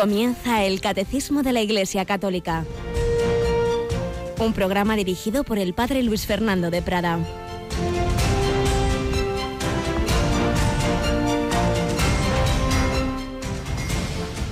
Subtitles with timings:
[0.00, 2.64] Comienza el Catecismo de la Iglesia Católica.
[4.38, 7.18] Un programa dirigido por el Padre Luis Fernando de Prada.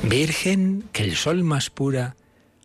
[0.03, 2.15] Virgen, que el sol más pura,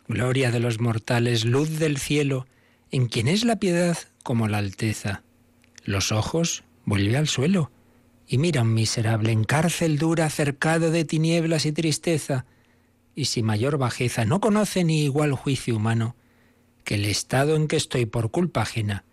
[0.09, 2.47] gloria de los mortales, luz del cielo,
[2.91, 5.23] en quien es la piedad como la alteza.
[5.86, 7.72] Los ojos vuelve al suelo
[8.27, 12.45] y mira un miserable en cárcel dura, cercado de tinieblas y tristeza,
[13.16, 16.16] y si mayor bajeza no conoce ni igual juicio humano,
[16.84, 19.03] que el estado en que estoy por culpa ajena,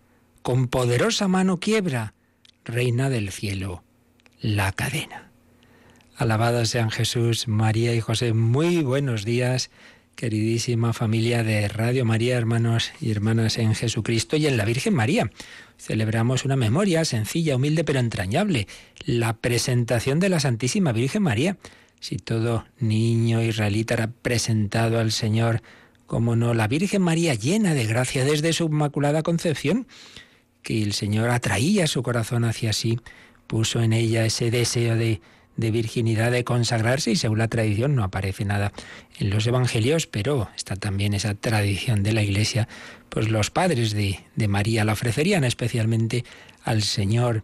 [0.41, 2.13] con poderosa mano quiebra,
[2.65, 3.83] reina del cielo,
[4.39, 5.31] la cadena.
[6.15, 8.33] Alabados sean Jesús, María y José.
[8.33, 9.71] Muy buenos días,
[10.15, 15.31] queridísima familia de Radio María, hermanos y hermanas en Jesucristo y en la Virgen María.
[15.77, 18.67] Celebramos una memoria sencilla, humilde, pero entrañable,
[19.03, 21.57] la presentación de la Santísima Virgen María.
[22.01, 25.61] Si todo niño israelita era presentado al Señor,
[26.07, 29.87] como no, la Virgen María llena de gracia desde su inmaculada concepción,
[30.61, 32.99] que el Señor atraía su corazón hacia sí,
[33.47, 35.21] puso en ella ese deseo de
[35.57, 38.71] de virginidad, de consagrarse, y según la tradición no aparece nada
[39.19, 42.67] en los evangelios, pero está también esa tradición de la Iglesia,
[43.09, 46.23] pues los padres de, de María la ofrecerían especialmente
[46.63, 47.43] al Señor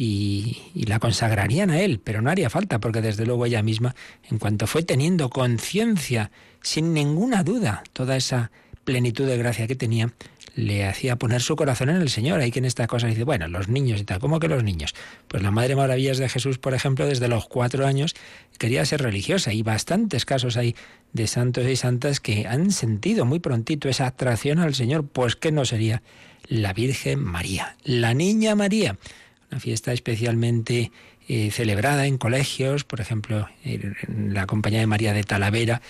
[0.00, 3.96] y, la consagrarían a Él, pero no haría falta, porque desde luego ella misma,
[4.30, 6.30] en cuanto fue teniendo conciencia,
[6.62, 8.52] sin ninguna duda, toda esa
[8.84, 10.12] plenitud de gracia que tenía,
[10.54, 12.38] le hacía poner su corazón en el Señor.
[12.38, 14.94] Hay quien esta cosa dice, bueno, los niños y tal, ¿cómo que los niños?
[15.26, 18.14] Pues la Madre Maravillas de Jesús, por ejemplo, desde los cuatro años
[18.56, 20.76] quería ser religiosa y bastantes casos hay
[21.12, 25.08] de santos y santas que han sentido muy prontito esa atracción al Señor.
[25.08, 26.02] Pues ¿qué no sería
[26.46, 28.96] la Virgen María, la Niña María?
[29.50, 30.92] Una fiesta especialmente
[31.26, 35.80] eh, celebrada en colegios, por ejemplo, en la Compañía de María de Talavera,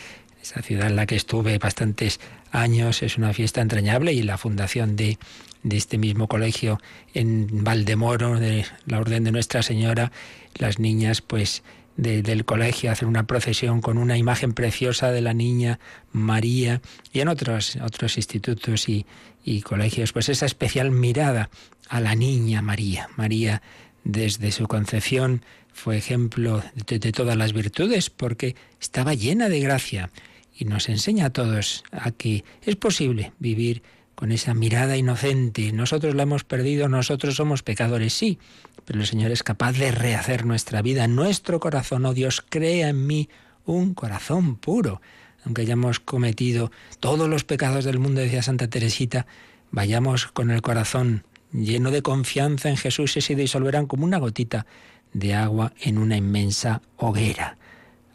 [0.43, 2.21] esa ciudad en la que estuve bastantes
[2.53, 5.19] años, es una fiesta entrañable y la fundación de,
[5.63, 6.81] de este mismo colegio
[7.15, 10.13] en Valdemoro, de la Orden de Nuestra Señora,
[10.55, 11.63] las niñas pues
[11.97, 15.81] del colegio hacen una procesión con una imagen preciosa de la niña
[16.13, 16.81] María
[17.13, 19.05] y en otros, otros institutos y,
[19.45, 21.51] y colegios, pues esa especial mirada
[21.89, 23.09] a la niña María.
[23.17, 23.63] María
[24.05, 30.11] desde su concepción fue ejemplo de, todas las virtudes porque estaba llena de gracia
[30.59, 33.83] y nos enseña a todos a que es posible vivir
[34.15, 35.71] con esa mirada inocente.
[35.73, 38.39] Nosotros la hemos perdido, nosotros somos pecadores, sí,
[38.85, 42.05] pero el Señor es capaz de rehacer nuestra vida, nuestro corazón.
[42.07, 43.29] Oh Dios, crea en mí
[43.65, 45.01] un corazón puro.
[45.45, 49.27] Aunque hayamos cometido todos los pecados del mundo, decía Santa Teresita,
[49.71, 51.23] vayamos con el corazón
[51.53, 54.67] lleno de confianza en Jesús se disolverán como una gotita
[55.13, 57.57] de agua en una inmensa hoguera.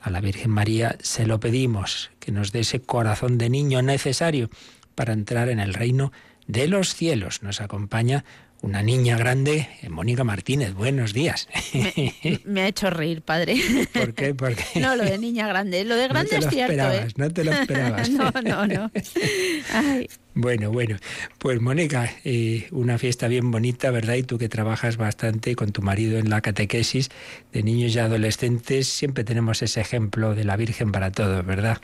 [0.02, 4.50] A la Virgen María se lo pedimos, que nos dé ese corazón de niño necesario
[4.96, 6.12] para entrar en el reino
[6.48, 7.42] de los cielos.
[7.42, 8.26] Nos acompaña
[8.62, 10.74] una niña grande, Mónica Martínez.
[10.74, 11.48] Buenos días.
[11.74, 13.58] Me, me, ha hecho reír, padre.
[13.94, 14.34] ¿Por qué?
[14.34, 14.80] ¿Por qué?
[14.80, 15.84] No, lo de niña grande.
[15.84, 16.72] Lo de grande no es cierto.
[16.72, 17.14] Esperabas, ¿eh?
[17.18, 18.10] No te lo esperabas.
[18.10, 18.92] no, no, no.
[19.74, 20.08] Ay.
[20.36, 20.98] Bueno, bueno.
[21.38, 24.16] Pues Mónica, eh, una fiesta bien bonita, ¿verdad?
[24.16, 27.10] Y tú que trabajas bastante con tu marido en la catequesis
[27.52, 31.78] de niños y adolescentes, siempre tenemos ese ejemplo de la Virgen para todos, ¿verdad?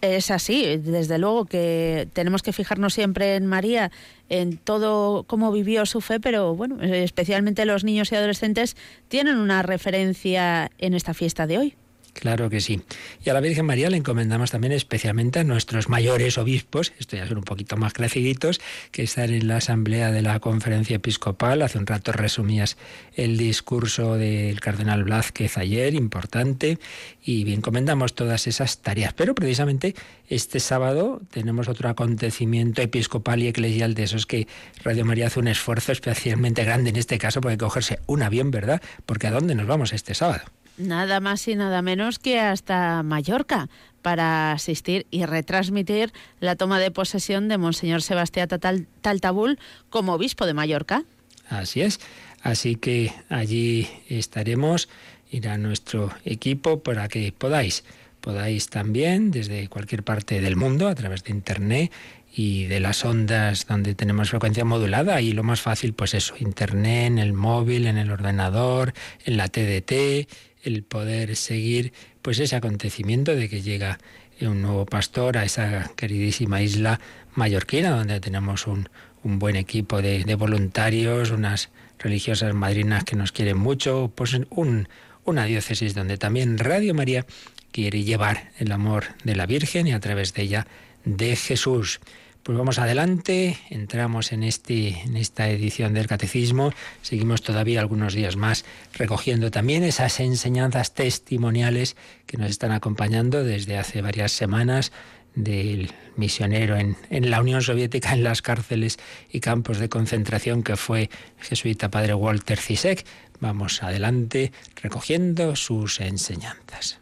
[0.00, 3.90] Es así, desde luego que tenemos que fijarnos siempre en María,
[4.30, 8.76] en todo cómo vivió su fe, pero bueno, especialmente los niños y adolescentes
[9.08, 11.74] tienen una referencia en esta fiesta de hoy.
[12.18, 12.80] Claro que sí.
[13.22, 17.28] Y a la Virgen María le encomendamos también especialmente a nuestros mayores obispos, esto ya
[17.28, 18.58] son un poquito más creciditos,
[18.90, 21.60] que están en la asamblea de la conferencia episcopal.
[21.60, 22.78] Hace un rato resumías
[23.14, 26.78] el discurso del cardenal Blázquez ayer, importante,
[27.22, 29.12] y encomendamos todas esas tareas.
[29.12, 29.94] Pero precisamente
[30.28, 34.48] este sábado tenemos otro acontecimiento episcopal y eclesial de esos que
[34.82, 38.80] Radio María hace un esfuerzo especialmente grande en este caso, porque cogerse un avión, ¿verdad?
[39.04, 40.44] Porque ¿a dónde nos vamos este sábado?
[40.76, 43.68] Nada más y nada menos que hasta Mallorca
[44.02, 49.58] para asistir y retransmitir la toma de posesión de Monseñor Sebastián Tal Taltabul
[49.90, 51.02] como obispo de Mallorca.
[51.48, 52.00] Así es.
[52.42, 54.88] Así que allí estaremos,
[55.30, 57.82] irá nuestro equipo para que podáis,
[58.20, 61.92] podáis también desde cualquier parte del mundo a través de internet
[62.32, 67.06] y de las ondas donde tenemos frecuencia modulada y lo más fácil pues eso, internet,
[67.06, 68.92] en el móvil, en el ordenador,
[69.24, 70.28] en la TDT,
[70.66, 71.92] el poder seguir
[72.22, 73.98] pues ese acontecimiento de que llega
[74.40, 77.00] un nuevo pastor a esa queridísima isla
[77.34, 78.88] mallorquina donde tenemos un,
[79.22, 84.88] un buen equipo de, de, voluntarios, unas religiosas madrinas que nos quieren mucho, pues un,
[85.24, 87.24] una diócesis donde también Radio María
[87.72, 90.66] quiere llevar el amor de la Virgen y a través de ella
[91.04, 92.00] de Jesús.
[92.46, 96.72] Pues vamos adelante, entramos en, este, en esta edición del Catecismo,
[97.02, 98.64] seguimos todavía algunos días más
[98.94, 104.92] recogiendo también esas enseñanzas testimoniales que nos están acompañando desde hace varias semanas
[105.34, 110.76] del misionero en, en, la Unión Soviética, en las cárceles y campos de concentración que
[110.76, 111.10] fue
[111.40, 113.04] jesuita padre Walter Zizek.
[113.40, 117.00] Vamos adelante recogiendo sus enseñanzas.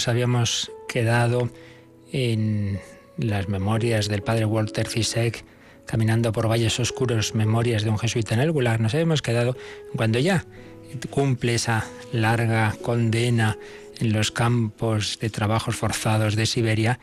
[0.00, 1.50] Nos habíamos quedado
[2.10, 2.80] en
[3.18, 5.44] las memorias del padre Walter Zizek,
[5.84, 8.80] caminando por valles oscuros, memorias de un jesuita en el Gulag.
[8.80, 9.58] Nos habíamos quedado
[9.94, 10.46] cuando ya
[11.10, 13.58] cumple esa larga condena
[13.98, 16.98] en los campos de trabajos forzados de Siberia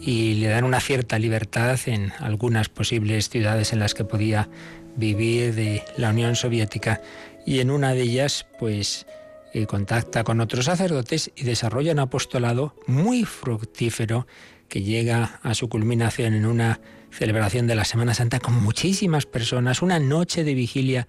[0.00, 4.48] y le dan una cierta libertad en algunas posibles ciudades en las que podía
[4.96, 7.02] vivir de la Unión Soviética
[7.44, 9.06] y en una de ellas pues
[9.54, 14.26] y contacta con otros sacerdotes y desarrolla un apostolado muy fructífero
[14.68, 16.80] que llega a su culminación en una
[17.10, 21.08] celebración de la Semana Santa con muchísimas personas, una noche de vigilia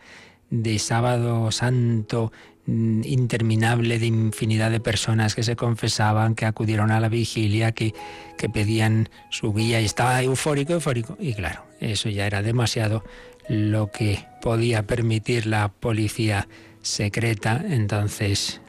[0.49, 2.31] de sábado santo
[2.65, 7.93] mm, interminable de infinidad de personas que se confesaban, que acudieron a la vigilia, que,
[8.37, 11.17] que pedían su guía y estaba eufórico, eufórico.
[11.19, 13.03] Y claro, eso ya era demasiado
[13.47, 16.47] lo que podía permitir la policía
[16.81, 18.61] secreta, entonces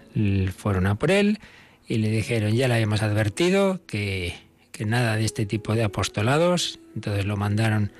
[0.56, 1.38] fueron a por él
[1.86, 4.34] y le dijeron, ya le habíamos advertido que,
[4.72, 7.92] que nada de este tipo de apostolados, entonces lo mandaron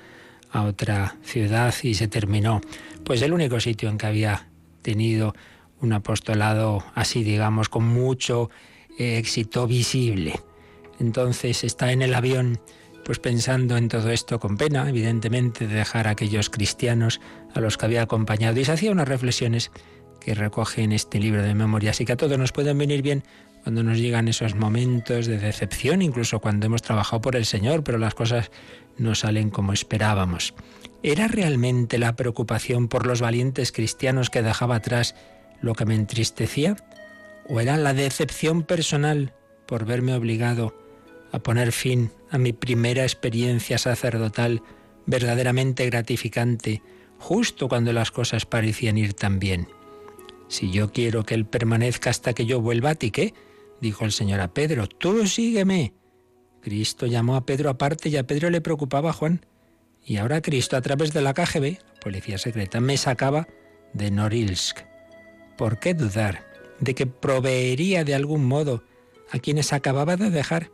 [0.51, 2.61] a otra ciudad y se terminó,
[3.03, 4.47] pues el único sitio en que había
[4.81, 5.33] tenido
[5.79, 8.49] un apostolado así, digamos, con mucho
[8.97, 10.39] éxito visible.
[10.99, 12.59] Entonces está en el avión,
[13.03, 17.19] pues pensando en todo esto con pena, evidentemente, de dejar a aquellos cristianos
[17.55, 18.59] a los que había acompañado.
[18.59, 19.71] Y se hacía unas reflexiones
[20.21, 23.23] que recoge en este libro de memorias y que a todos nos pueden venir bien
[23.63, 27.97] cuando nos llegan esos momentos de decepción, incluso cuando hemos trabajado por el Señor, pero
[27.97, 28.51] las cosas
[28.97, 30.53] no salen como esperábamos.
[31.03, 35.15] ¿Era realmente la preocupación por los valientes cristianos que dejaba atrás
[35.61, 36.77] lo que me entristecía?
[37.47, 39.33] ¿O era la decepción personal
[39.65, 40.75] por verme obligado
[41.31, 44.61] a poner fin a mi primera experiencia sacerdotal
[45.05, 46.81] verdaderamente gratificante,
[47.17, 49.67] justo cuando las cosas parecían ir tan bien?
[50.51, 53.33] Si yo quiero que Él permanezca hasta que yo vuelva a ti, ¿qué?
[53.79, 55.93] Dijo el Señor a Pedro, tú sígueme.
[56.61, 59.45] Cristo llamó a Pedro aparte y a Pedro le preocupaba a Juan.
[60.05, 63.47] Y ahora Cristo, a través de la KGB, policía secreta, me sacaba
[63.93, 64.79] de Norilsk.
[65.57, 66.45] ¿Por qué dudar
[66.81, 68.83] de que proveería de algún modo
[69.31, 70.69] a quienes acababa de dejar,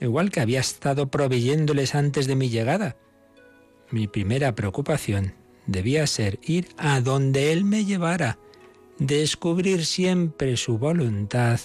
[0.00, 2.96] igual que había estado proveyéndoles antes de mi llegada?
[3.90, 5.34] Mi primera preocupación
[5.66, 8.38] debía ser ir a donde Él me llevara,
[8.98, 11.60] descubrir siempre su voluntad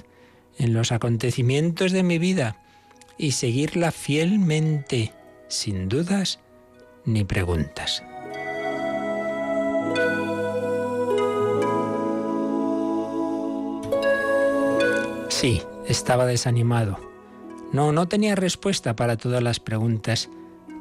[0.58, 2.58] en los acontecimientos de mi vida
[3.18, 5.14] y seguirla fielmente,
[5.48, 6.40] sin dudas
[7.06, 8.04] ni preguntas.
[15.30, 17.00] Sí, estaba desanimado.
[17.74, 20.30] No, no tenía respuesta para todas las preguntas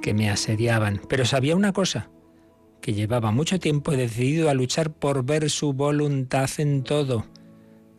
[0.03, 2.11] que me asediaban, pero sabía una cosa,
[2.83, 7.25] que llevaba mucho tiempo decidido a luchar por ver su voluntad en todo.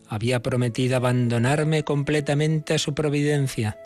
[0.08, 3.80] Había prometido abandonarme completamente a su providencia.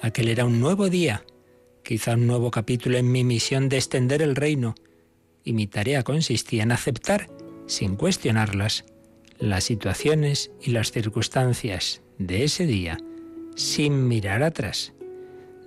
[0.00, 1.22] Aquel era un nuevo día,
[1.84, 4.74] quizá un nuevo capítulo en mi misión de extender el reino,
[5.44, 7.28] y mi tarea consistía en aceptar,
[7.66, 8.84] sin cuestionarlas,
[9.38, 12.96] las situaciones y las circunstancias de ese día,
[13.54, 14.94] sin mirar atrás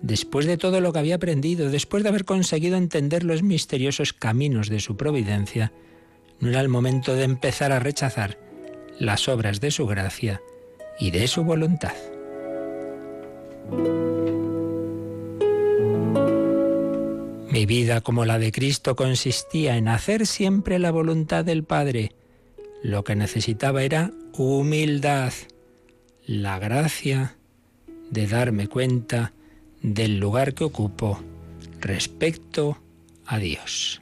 [0.06, 4.70] después de todo lo que había aprendido, después de haber conseguido entender los misteriosos caminos
[4.70, 5.72] de su providencia,
[6.40, 8.38] no era el momento de empezar a rechazar
[9.00, 10.44] las obras de su gracia
[11.00, 11.94] y de su voluntad.
[17.50, 22.12] Mi vida como la de Cristo consistía en hacer siempre la voluntad del Padre.
[22.84, 25.34] Lo que necesitaba era humildad,
[26.28, 27.38] la gracia
[28.12, 29.34] de darme cuenta
[29.94, 31.20] del lugar que ocupo
[31.80, 32.78] respecto
[33.28, 34.02] a Dios.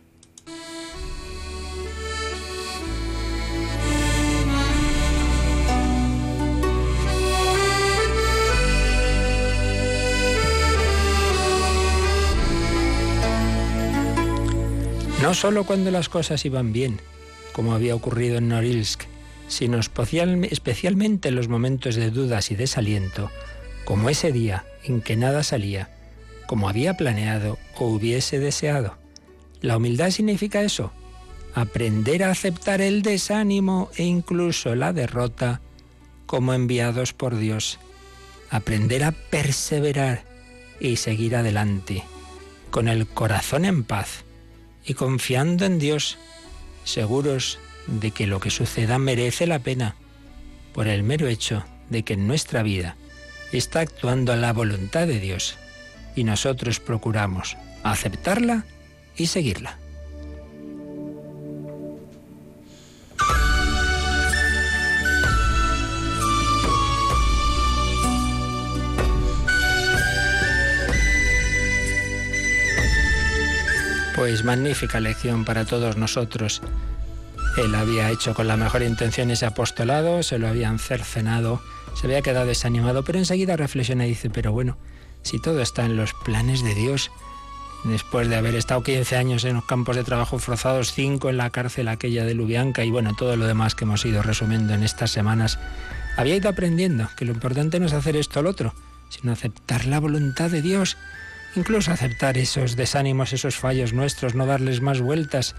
[15.22, 17.00] No solo cuando las cosas iban bien,
[17.54, 19.04] como había ocurrido en Norilsk,
[19.48, 23.30] sino especialmente en los momentos de dudas y desaliento,
[23.86, 25.90] como ese día en que nada salía,
[26.48, 28.98] como había planeado o hubiese deseado.
[29.62, 30.92] La humildad significa eso,
[31.54, 35.62] aprender a aceptar el desánimo e incluso la derrota
[36.26, 37.80] como enviados por Dios,
[38.50, 40.24] aprender a perseverar
[40.80, 42.04] y seguir adelante,
[42.72, 44.26] con el corazón en paz
[44.86, 46.18] y confiando en Dios,
[46.84, 49.96] seguros de que lo que suceda merece la pena,
[50.74, 52.98] por el mero hecho de que en nuestra vida
[53.58, 55.58] está actuando la voluntad de Dios
[56.16, 58.66] y nosotros procuramos aceptarla
[59.16, 59.78] y seguirla.
[74.16, 76.62] Pues magnífica lección para todos nosotros.
[77.58, 81.62] Él había hecho con la mejor intención ese apostolado, se lo habían cercenado,
[81.94, 84.78] se había quedado desanimado, pero enseguida reflexiona y dice, pero bueno,
[85.22, 87.12] si todo está en los planes de Dios,
[87.84, 91.52] después de haber estado 15 años en los campos de trabajo forzados, 5 en la
[91.52, 95.12] cárcel aquella de Lubianca y bueno, todo lo demás que hemos ido resumiendo en estas
[95.12, 95.60] semanas,
[96.18, 98.74] había ido aprendiendo que lo importante no es hacer esto o lo otro,
[99.10, 100.98] sino aceptar la voluntad de Dios
[101.56, 105.56] Incluso aceptar esos desánimos, esos fallos nuestros, no darles más vueltas.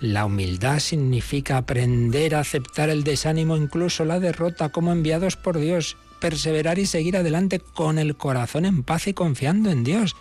[0.00, 5.98] La humildad significa aprender a aceptar el desánimo, incluso la derrota, como enviados por Dios,
[6.20, 10.16] perseverar y seguir adelante con el corazón en paz y confiando en Dios.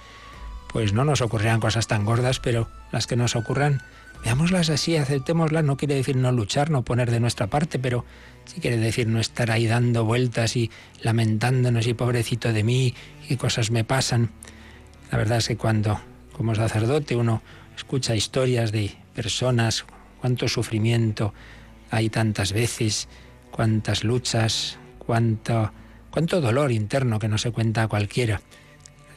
[0.67, 3.81] Pues no nos ocurrirán cosas tan gordas, pero las que nos ocurran,
[4.21, 5.63] veámoslas así, aceptémoslas.
[5.63, 8.03] No quiere decir no luchar, no poner de nuestra parte, pero
[8.43, 10.71] sí quiere decir no estar ahí dando vueltas y
[11.01, 12.95] lamentándonos y pobrecito de mí
[13.29, 14.29] y cosas me pasan.
[15.09, 16.01] La verdad es que cuando
[16.33, 17.41] como sacerdote uno
[17.77, 19.85] escucha historias de personas,
[20.21, 21.33] cuánto sufrimiento
[21.91, 23.09] hay tantas veces,
[23.51, 25.73] cuántas luchas, cuánto,
[26.09, 28.39] cuánto dolor interno que no se cuenta a cualquiera.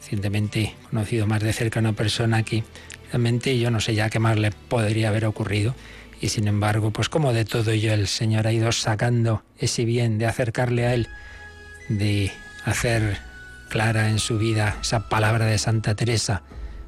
[0.01, 2.65] Recientemente he conocido más de cerca a una persona que
[3.11, 5.73] realmente yo no sé ya qué más le podría haber ocurrido
[6.19, 10.17] y sin embargo, pues como de todo ello el Señor ha ido sacando ese bien
[10.17, 11.07] de acercarle a Él,
[11.87, 12.29] de
[12.65, 13.19] hacer
[13.69, 16.43] clara en su vida esa palabra de Santa Teresa,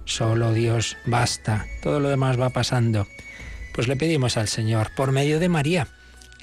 [0.06, 3.08] solo Dios basta, todo lo demás va pasando.
[3.74, 5.88] Pues le pedimos al Señor, por medio de María,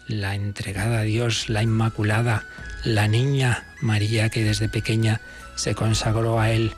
[0.07, 2.45] la entregada a Dios, la Inmaculada,
[2.85, 5.21] la niña María que desde pequeña
[5.55, 6.73] se consagró a Él,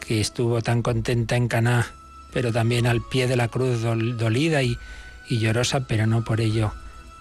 [0.00, 1.86] que estuvo tan contenta en Caná,
[2.32, 4.78] pero también al pie de la cruz dolida y,
[5.28, 6.72] y llorosa, pero no por ello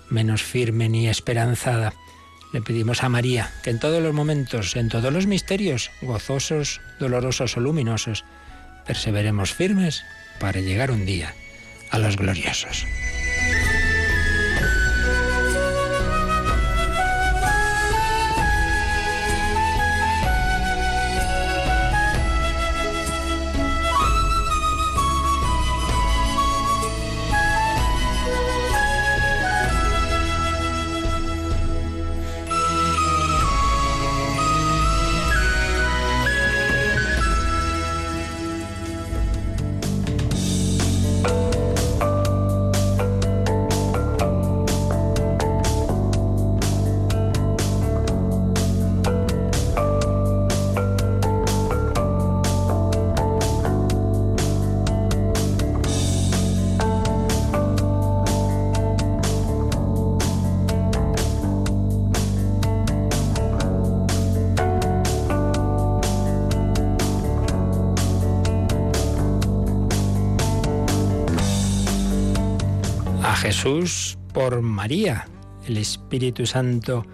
[0.09, 1.93] menos firme ni esperanzada.
[2.53, 7.55] Le pedimos a María que en todos los momentos, en todos los misterios, gozosos, dolorosos
[7.55, 8.25] o luminosos,
[8.85, 10.03] perseveremos firmes
[10.39, 11.33] para llegar un día
[11.89, 12.85] a los gloriosos.
[73.71, 75.27] Jesús por María.
[75.65, 77.05] El Espíritu Santo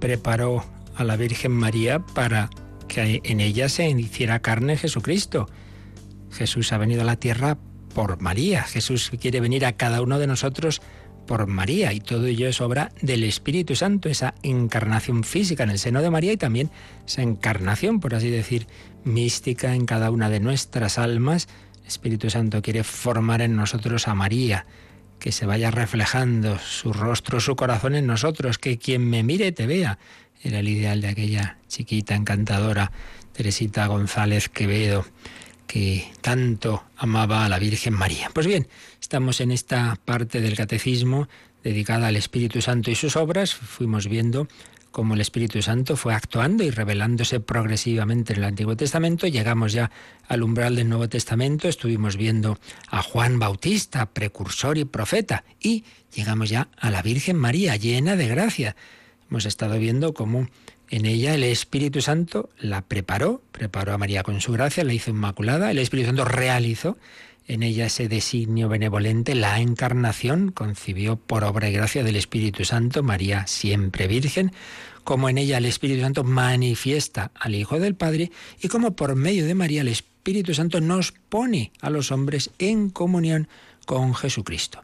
[0.00, 2.48] preparó a la Virgen María para
[2.88, 5.46] que en ella se hiciera carne Jesucristo.
[6.32, 7.58] Jesús ha venido a la tierra
[7.94, 8.62] por María.
[8.62, 10.80] Jesús quiere venir a cada uno de nosotros
[11.26, 15.78] por María y todo ello es obra del Espíritu Santo, esa encarnación física en el
[15.78, 16.70] seno de María y también
[17.06, 18.68] esa encarnación, por así decir,
[19.04, 21.46] mística en cada una de nuestras almas.
[21.82, 24.64] El Espíritu Santo quiere formar en nosotros a María
[25.18, 29.66] que se vaya reflejando su rostro, su corazón en nosotros, que quien me mire te
[29.66, 29.98] vea.
[30.42, 32.92] Era el ideal de aquella chiquita encantadora,
[33.32, 35.06] Teresita González Quevedo,
[35.66, 38.30] que tanto amaba a la Virgen María.
[38.32, 38.68] Pues bien,
[39.00, 41.28] estamos en esta parte del catecismo
[41.64, 43.54] dedicada al Espíritu Santo y sus obras.
[43.54, 44.46] Fuimos viendo
[44.96, 49.26] como el Espíritu Santo fue actuando y revelándose progresivamente en el Antiguo Testamento.
[49.26, 49.90] Llegamos ya
[50.26, 55.84] al umbral del Nuevo Testamento, estuvimos viendo a Juan Bautista, precursor y profeta, y
[56.14, 58.74] llegamos ya a la Virgen María, llena de gracia.
[59.30, 60.48] Hemos estado viendo cómo
[60.88, 65.10] en ella el Espíritu Santo la preparó, preparó a María con su gracia, la hizo
[65.10, 66.96] inmaculada, el Espíritu Santo realizó
[67.48, 73.02] en ella ese designio benevolente, la encarnación, concibió por obra y gracia del Espíritu Santo,
[73.02, 74.52] María siempre Virgen,
[75.04, 79.46] como en ella el Espíritu Santo manifiesta al Hijo del Padre y como por medio
[79.46, 83.48] de María el Espíritu Santo nos pone a los hombres en comunión
[83.86, 84.82] con Jesucristo.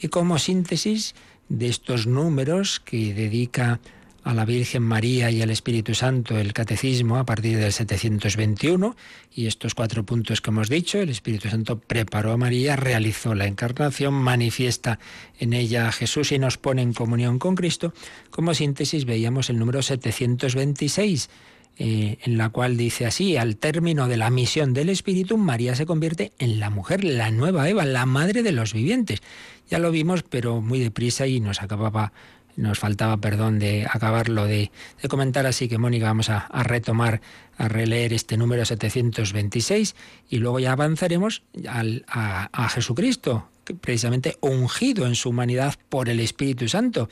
[0.00, 1.14] Y como síntesis
[1.48, 3.80] de estos números que dedica
[4.24, 8.96] a la Virgen María y al Espíritu Santo el Catecismo a partir del 721
[9.34, 13.46] y estos cuatro puntos que hemos dicho, el Espíritu Santo preparó a María, realizó la
[13.46, 14.98] encarnación, manifiesta
[15.38, 17.92] en ella a Jesús y nos pone en comunión con Cristo.
[18.30, 21.28] Como síntesis veíamos el número 726
[21.76, 25.86] eh, en la cual dice así, al término de la misión del Espíritu, María se
[25.86, 29.22] convierte en la mujer, la nueva Eva, la madre de los vivientes.
[29.68, 32.12] Ya lo vimos, pero muy deprisa y nos acababa
[32.56, 34.70] nos faltaba, perdón, de acabarlo de,
[35.08, 37.20] comentar, así que Mónica, vamos a, retomar,
[37.56, 39.94] a releer este número 726
[40.28, 43.48] y luego ya avanzaremos a, a Jesucristo,
[43.80, 47.08] precisamente ungido en su humanidad por el Espíritu Santo.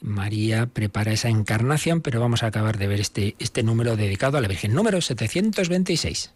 [0.00, 4.40] María prepara esa encarnación, pero vamos a acabar de ver este, este número dedicado a
[4.40, 6.32] la Virgen, número 726.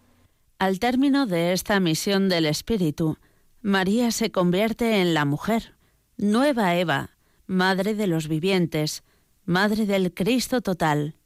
[0.58, 3.18] Al término de esta misión del Espíritu,
[3.62, 5.74] María se convierte en la mujer,
[6.16, 7.10] nueva Eva,
[7.50, 9.02] Madre de los vivientes,
[9.44, 11.16] Madre del Cristo total.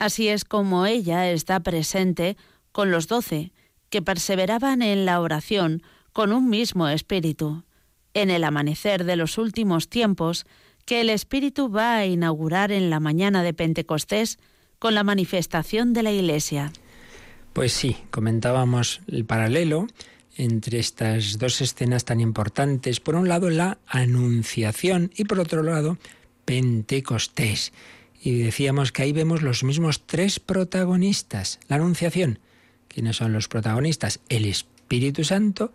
[0.00, 2.36] Así es como ella está presente
[2.72, 3.52] con los doce,
[3.88, 7.62] que perseveraban en la oración con un mismo espíritu,
[8.14, 10.44] en el amanecer de los últimos tiempos
[10.86, 14.40] que el Espíritu va a inaugurar en la mañana de Pentecostés
[14.80, 16.72] con la manifestación de la Iglesia.
[17.52, 19.86] Pues sí, comentábamos el paralelo
[20.36, 23.00] entre estas dos escenas tan importantes.
[23.00, 25.98] Por un lado, la Anunciación y por otro lado,
[26.44, 27.72] Pentecostés.
[28.22, 31.60] Y decíamos que ahí vemos los mismos tres protagonistas.
[31.68, 32.38] La Anunciación.
[32.88, 34.20] ¿Quiénes son los protagonistas?
[34.28, 35.72] El Espíritu Santo,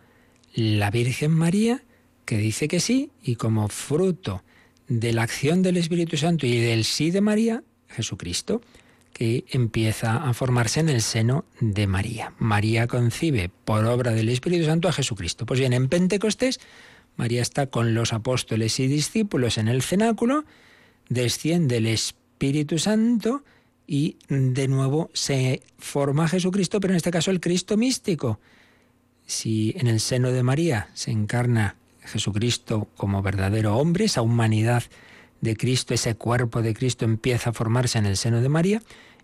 [0.53, 1.83] la Virgen María,
[2.25, 4.43] que dice que sí, y como fruto
[4.87, 8.61] de la acción del Espíritu Santo y del sí de María, Jesucristo
[9.13, 12.33] que empieza a formarse en el seno de María.
[12.39, 15.45] María concibe por obra del Espíritu Santo a Jesucristo.
[15.45, 16.59] Pues bien, en Pentecostés,
[17.17, 20.45] María está con los apóstoles y discípulos en el cenáculo,
[21.09, 23.43] desciende el Espíritu Santo
[23.85, 28.39] y de nuevo se forma Jesucristo, pero en este caso el Cristo místico.
[29.25, 34.83] Si en el seno de María se encarna Jesucristo como verdadero hombre, esa humanidad
[35.41, 38.81] de Cristo, ese cuerpo de Cristo empieza a formarse en el seno de María,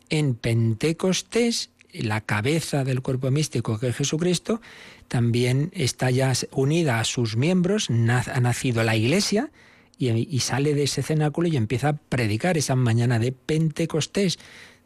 [0.09, 4.61] en Pentecostés, la cabeza del cuerpo místico que es Jesucristo,
[5.07, 9.51] también está ya unida a sus miembros, ha nacido la iglesia
[9.97, 14.39] y, sale de ese cenáculo y empieza a predicar esa mañana de Pentecostés.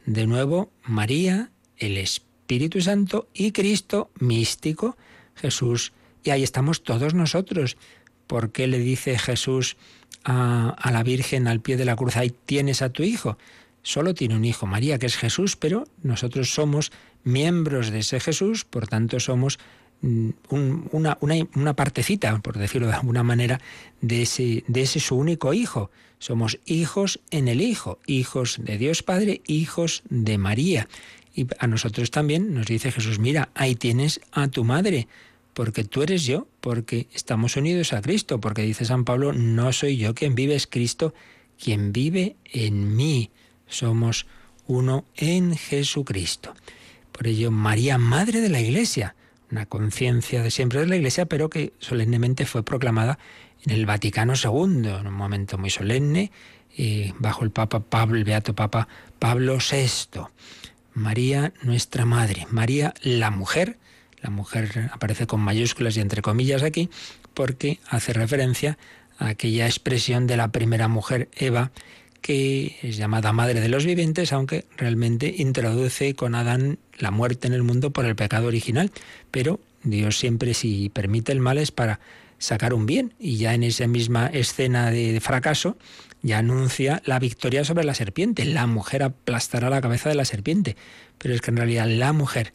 [0.06, 4.98] De nuevo, María, el Espíritu Santo y Cristo místico,
[5.36, 5.94] Jesús.
[6.24, 7.78] Y ahí estamos todos nosotros.
[8.28, 9.78] ¿Por qué le dice Jesús
[10.30, 13.38] a, la Virgen al pie de la cruz, ahí tienes a tu hijo?
[13.82, 16.92] solo tiene un hijo, María, que es Jesús, pero nosotros somos
[17.24, 19.58] miembros de ese Jesús, por tanto somos
[20.02, 20.30] mm,
[20.92, 23.60] una, una, partecita, por decirlo de alguna manera,
[24.02, 25.90] de ese, de ese su único hijo.
[26.20, 30.90] Somos hijos en el Hijo, hijos de Dios Padre, hijos de María.
[31.34, 35.08] Y a nosotros también nos dice Jesús, mira, ahí tienes a tu madre,
[35.60, 39.98] porque tú eres yo, porque estamos unidos a Cristo, porque dice San Pablo, no soy
[39.98, 41.14] yo quien vive, es Cristo
[41.62, 43.30] quien vive en mí
[43.68, 44.26] somos
[44.68, 46.54] uno en Jesucristo.
[47.12, 49.16] Por ello, María, Madre de la Iglesia,
[49.52, 53.20] una conciencia de siempre de la Iglesia, pero que solemnemente fue proclamada
[53.66, 56.32] en el Vaticano II, en un momento muy solemne,
[56.78, 58.88] eh, bajo el Papa Pablo, el Beato Papa
[59.20, 60.22] Pablo VI.
[60.94, 63.78] María, nuestra Madre, María, la mujer,
[64.22, 66.90] la mujer aparece con mayúsculas y entre comillas aquí,
[67.34, 68.78] porque hace referencia
[69.18, 71.72] a aquella expresión de la primera mujer, Eva,
[72.22, 77.54] que es llamada Madre de los Vivientes, aunque realmente introduce con Adán la muerte en
[77.54, 78.92] el mundo por el pecado original.
[79.32, 82.00] Pero Dios siempre, si permite el mal, es para
[82.38, 83.14] sacar un bien.
[83.20, 85.78] Y ya en esa misma escena de fracaso,
[86.22, 88.46] ya anuncia la victoria sobre la serpiente.
[88.46, 90.76] La mujer aplastará la cabeza de la serpiente.
[91.18, 92.54] Pero es que en realidad la mujer,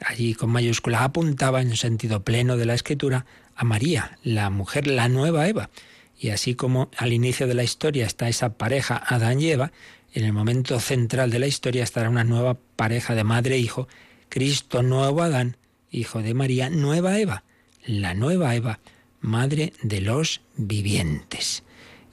[0.00, 5.08] allí con mayúscula, apuntaba en sentido pleno de la escritura a María, la mujer, la
[5.08, 5.70] nueva Eva.
[6.18, 9.72] Y así como al inicio de la historia está esa pareja Adán y Eva,
[10.12, 13.88] en el momento central de la historia estará una nueva pareja de madre e hijo,
[14.28, 15.56] Cristo nuevo Adán,
[15.90, 17.44] hijo de María, nueva Eva,
[17.84, 18.78] la nueva Eva,
[19.20, 21.64] madre de los vivientes.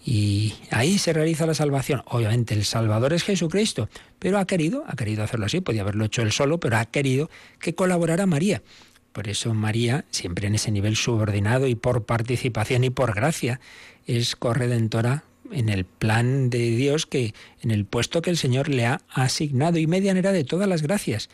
[0.04, 2.02] Y ahí se realiza la salvación.
[2.06, 6.24] Obviamente el Salvador es Jesucristo, pero ha querido, ha querido hacerlo así, podía haberlo hecho
[6.24, 8.64] él solo, pero ha querido que colaborara María.
[9.12, 13.60] Por eso María, siempre en ese nivel subordinado y por participación y por gracia,
[14.08, 18.86] es corredentora en el plan de Dios que en el puesto que el Señor le
[18.86, 21.30] ha asignado y medianera de todas las gracias.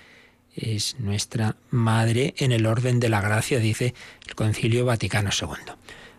[0.55, 3.93] Es nuestra madre en el orden de la gracia, dice
[4.27, 5.73] el Concilio Vaticano II.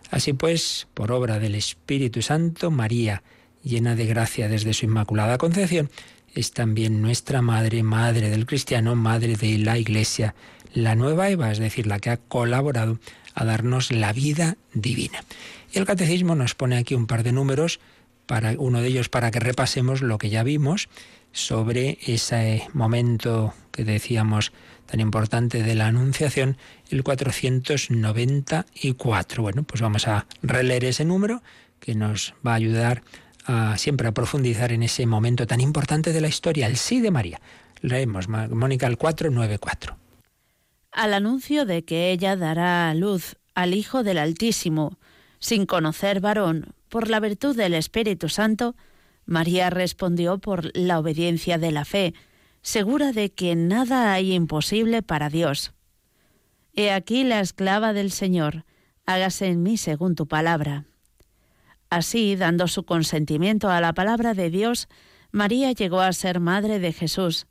[0.09, 3.23] Así pues, por obra del Espíritu Santo, María,
[3.63, 5.89] llena de gracia desde su Inmaculada Concepción,
[6.33, 10.35] es también nuestra madre, madre del cristiano, madre de la Iglesia,
[10.73, 12.99] la nueva Eva, es decir, la que ha colaborado
[13.33, 15.23] a darnos la vida divina.
[15.71, 17.79] Y el catecismo nos pone aquí un par de números,
[18.25, 20.87] para, uno de ellos para que repasemos lo que ya vimos
[21.31, 24.51] sobre ese momento que decíamos
[24.89, 26.57] tan importante de la Anunciación,
[26.89, 29.43] el 494.
[29.43, 31.43] Bueno, pues vamos a releer ese número
[31.79, 33.03] que nos va a ayudar
[33.45, 37.11] a, siempre a profundizar en ese momento tan importante de la historia, el sí de
[37.11, 37.39] María.
[37.81, 39.95] Leemos, Mónica, el 494.
[40.91, 44.97] Al anuncio de que ella dará a luz al Hijo del Altísimo,
[45.37, 48.75] sin conocer varón, por la virtud del Espíritu Santo,
[49.25, 52.15] María respondió por la obediencia de la fe,
[52.61, 55.73] segura de que nada hay imposible para Dios.
[56.73, 58.65] He aquí la esclava del Señor,
[59.05, 60.85] hágase en mí según tu palabra.
[61.89, 64.87] Así, dando su consentimiento a la palabra de Dios,
[65.31, 67.47] María llegó a ser madre de Jesús,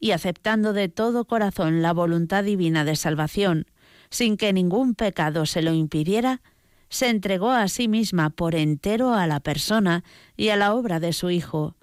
[0.00, 3.66] y aceptando de todo corazón la voluntad divina de salvación,
[4.10, 6.42] sin que ningún pecado se lo impidiera,
[6.88, 10.04] se entregó a sí misma por entero a la persona
[10.36, 11.76] y a la obra de su Hijo,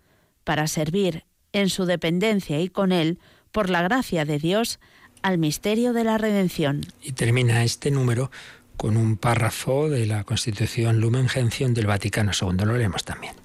[0.43, 3.19] para servir en su dependencia y con él,
[3.51, 4.79] por la gracia de Dios,
[5.21, 6.81] al misterio de la redención.
[7.01, 8.31] Y termina este número
[8.77, 12.65] con un párrafo de la Constitución Lumen Gentium del Vaticano II.
[12.65, 13.35] Lo leemos también.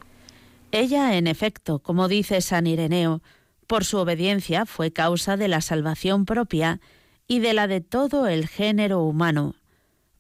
[0.72, 3.22] Ella, en efecto, como dice San Ireneo,
[3.66, 6.80] por su obediencia fue causa de la salvación propia
[7.28, 9.54] y de la de todo el género humano.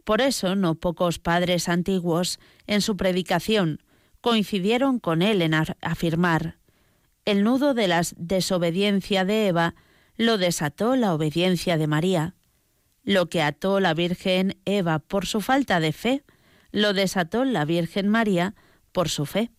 [0.04, 3.80] Por eso no pocos padres antiguos, en su predicación,
[4.20, 6.56] coincidieron con él en afirmar,
[7.26, 9.74] el nudo de la desobediencia de Eva
[10.16, 12.34] lo desató la obediencia de María.
[13.02, 16.24] Lo que ató la Virgen Eva por su falta de fe,
[16.70, 18.54] lo desató la Virgen María
[18.92, 19.50] por su fe.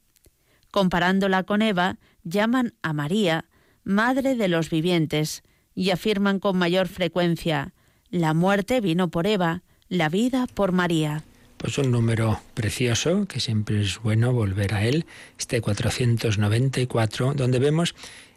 [0.71, 3.45] Comparándola con Eva, llaman a María
[3.83, 7.73] Madre de los vivientes y afirman con mayor frecuencia,
[8.09, 11.23] la muerte vino por Eva, la vida por María.
[11.57, 15.05] Pues un número precioso, que siempre es bueno volver a él,
[15.39, 17.95] este 494, donde vemos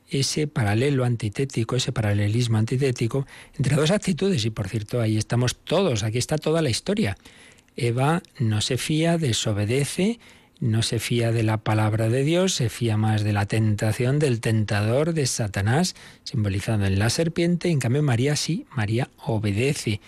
[0.08, 4.44] ese paralelo antitético, ese paralelismo antitético entre dos actitudes.
[4.44, 7.16] Y por cierto, ahí estamos todos, aquí está toda la historia.
[7.76, 10.18] Eva no se fía, desobedece,
[10.58, 14.40] no se fía de la palabra de Dios, se fía más de la tentación del
[14.40, 17.68] tentador, de Satanás, simbolizado en la serpiente.
[17.68, 20.00] En cambio, María sí, María obedece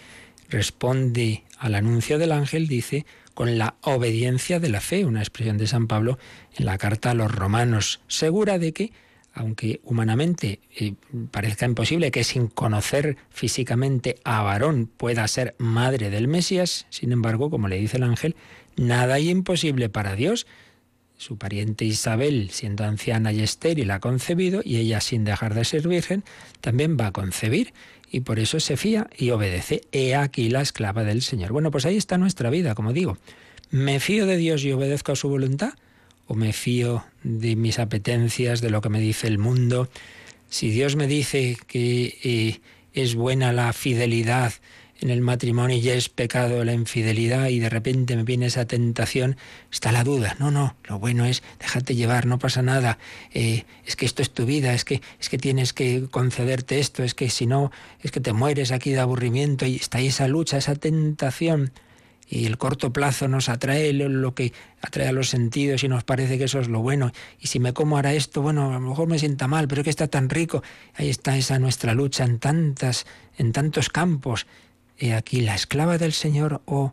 [0.50, 5.68] responde al anuncio del ángel, dice, con la obediencia de la fe, una expresión de
[5.68, 6.18] San Pablo
[6.56, 8.92] en la carta a los romanos, segura de que,
[9.32, 10.94] aunque humanamente eh,
[11.30, 17.48] parezca imposible que sin conocer físicamente a varón pueda ser madre del Mesías, sin embargo,
[17.48, 18.34] como le dice el ángel,
[18.76, 20.48] nada hay imposible para Dios.
[21.16, 25.86] Su pariente Isabel, siendo anciana y estéril, ha concebido y ella, sin dejar de ser
[25.86, 26.24] virgen,
[26.60, 27.72] también va a concebir
[28.12, 29.80] y por eso se fía y obedece.
[29.90, 31.50] He aquí la esclava del Señor.
[31.50, 33.16] Bueno, pues ahí está nuestra vida, como digo.
[33.70, 35.72] ¿Me fío de Dios y obedezco a su voluntad?
[36.26, 39.88] ¿O me fío de mis apetencias, de lo que me dice el mundo?
[40.50, 42.60] Si Dios me dice que eh,
[42.92, 44.52] es buena la fidelidad,
[45.02, 49.36] en el matrimonio ya es pecado la infidelidad y de repente me viene esa tentación,
[49.70, 50.36] está la duda.
[50.38, 52.98] No, no, lo bueno es déjate llevar, no pasa nada.
[53.34, 57.02] Eh, es que esto es tu vida, es que, es que tienes que concederte esto,
[57.02, 60.28] es que si no, es que te mueres aquí de aburrimiento y está ahí esa
[60.28, 61.72] lucha, esa tentación.
[62.28, 66.38] Y el corto plazo nos atrae lo que atrae a los sentidos y nos parece
[66.38, 67.12] que eso es lo bueno.
[67.38, 69.90] Y si me como ahora esto, bueno, a lo mejor me sienta mal, pero que
[69.90, 70.62] está tan rico.
[70.94, 73.04] Ahí está esa nuestra lucha en tantas,
[73.36, 74.46] en tantos campos
[74.98, 76.92] he aquí la esclava del Señor o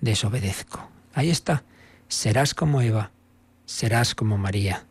[0.00, 0.88] desobedezco.
[1.14, 1.64] Ahí está.
[2.08, 3.10] Serás como Eva,
[3.64, 4.84] serás como María,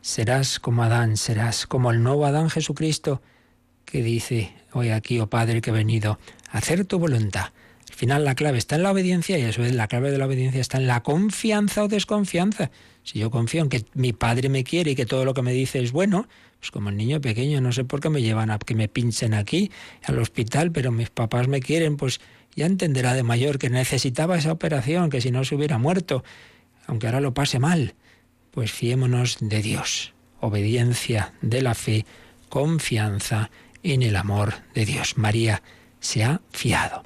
[0.00, 3.22] serás como Adán, serás como el nuevo Adán Jesucristo
[3.84, 6.18] que dice, hoy aquí, oh Padre, que he venido
[6.50, 7.52] a hacer tu voluntad.
[7.96, 10.18] Al Al final la clave está en la obediencia y eso es la clave de
[10.18, 12.70] la obediencia está en la confianza o desconfianza.
[13.02, 15.54] Si yo confío en que mi padre me quiere y que todo lo que me
[15.54, 16.28] dice es bueno,
[16.60, 19.32] pues como el niño pequeño, no sé por qué me llevan a que me pinchen
[19.32, 19.70] aquí
[20.02, 22.20] al hospital, pero mis papás me quieren, pues
[22.54, 26.22] ya entenderá de mayor que necesitaba esa operación, que si no se hubiera muerto,
[26.86, 27.94] aunque ahora lo pase mal.
[28.50, 32.04] Pues fiémonos de Dios, obediencia de la fe,
[32.50, 33.50] confianza
[33.82, 35.16] en el amor de Dios.
[35.16, 35.62] María
[35.98, 37.02] se ha fiado.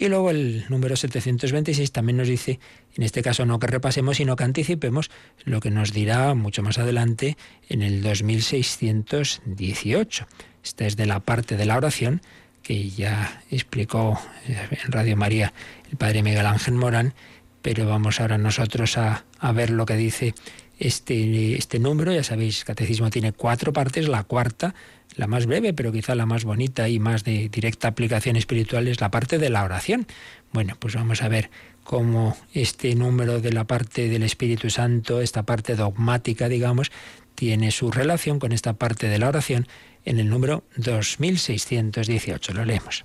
[0.00, 2.60] Y luego el número 726 también nos dice,
[2.94, 5.10] en este caso no que repasemos, sino que anticipemos
[5.44, 7.36] lo que nos dirá mucho más adelante
[7.68, 10.28] en el 2618.
[10.62, 12.22] Esta es de la parte de la oración
[12.62, 15.52] que ya explicó en Radio María
[15.90, 17.12] el padre Miguel Ángel Morán,
[17.60, 20.32] pero vamos ahora nosotros a, a ver lo que dice
[20.78, 22.12] este, este número.
[22.12, 24.74] Ya sabéis, el catecismo tiene cuatro partes, la cuarta,
[25.16, 29.00] la más breve, pero quizá la más bonita y más de directa aplicación espiritual, es
[29.00, 30.06] la parte de la oración.
[30.52, 31.50] Bueno, pues vamos a ver
[31.84, 36.92] cómo este número de la parte del Espíritu Santo, esta parte dogmática, digamos,
[37.34, 39.68] tiene su relación con esta parte de la oración
[40.04, 42.52] en el número 2618.
[42.52, 43.04] Lo leemos.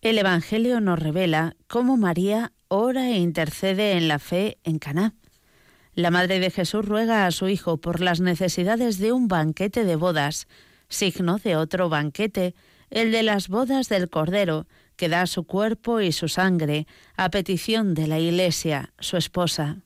[0.00, 5.14] El Evangelio nos revela cómo María ora e intercede en la fe en Caná.
[5.94, 9.96] La madre de Jesús ruega a su hijo por las necesidades de un banquete de
[9.96, 10.48] bodas,
[10.88, 12.54] signo de otro banquete,
[12.88, 17.92] el de las bodas del Cordero, que da su cuerpo y su sangre a petición
[17.94, 19.78] de la Iglesia, su esposa.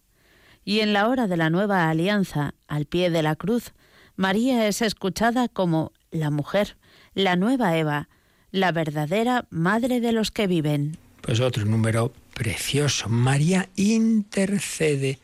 [0.64, 3.73] Y en la hora de la nueva alianza, al pie de la cruz,
[4.14, 6.77] María es escuchada como la mujer,
[7.14, 8.09] la nueva Eva,
[8.53, 10.99] la verdadera madre de los que viven.
[11.21, 13.09] Pues otro número precioso.
[13.09, 15.19] María intercede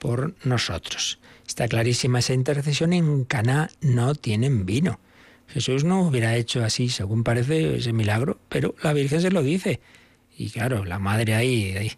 [0.00, 1.20] por nosotros.
[1.46, 2.92] Está clarísima esa intercesión.
[2.92, 4.98] En Caná no tienen vino.
[5.46, 9.80] Jesús no hubiera hecho así, según parece, ese milagro, pero la Virgen se lo dice.
[10.36, 11.92] Y claro, la madre ahí,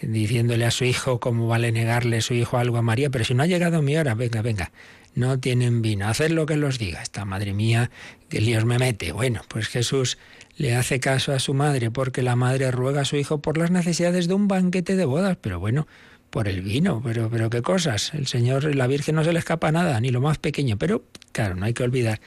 [0.00, 3.34] diciéndole a su hijo cómo vale negarle a su hijo algo a María, pero si
[3.34, 4.72] no ha llegado mi hora, venga, venga,
[5.14, 7.02] no tienen vino, haced lo que los diga.
[7.02, 7.90] Esta madre mía,
[8.28, 9.12] que Dios me mete.
[9.12, 10.16] Bueno, pues Jesús
[10.56, 13.70] le hace caso a su madre porque la madre ruega a su hijo por las
[13.70, 15.86] necesidades de un banquete de bodas, pero bueno,
[16.32, 18.14] por el vino, pero, pero qué cosas.
[18.14, 21.56] El Señor, la Virgen no se le escapa nada, ni lo más pequeño, pero claro,
[21.56, 22.22] no hay que olvidar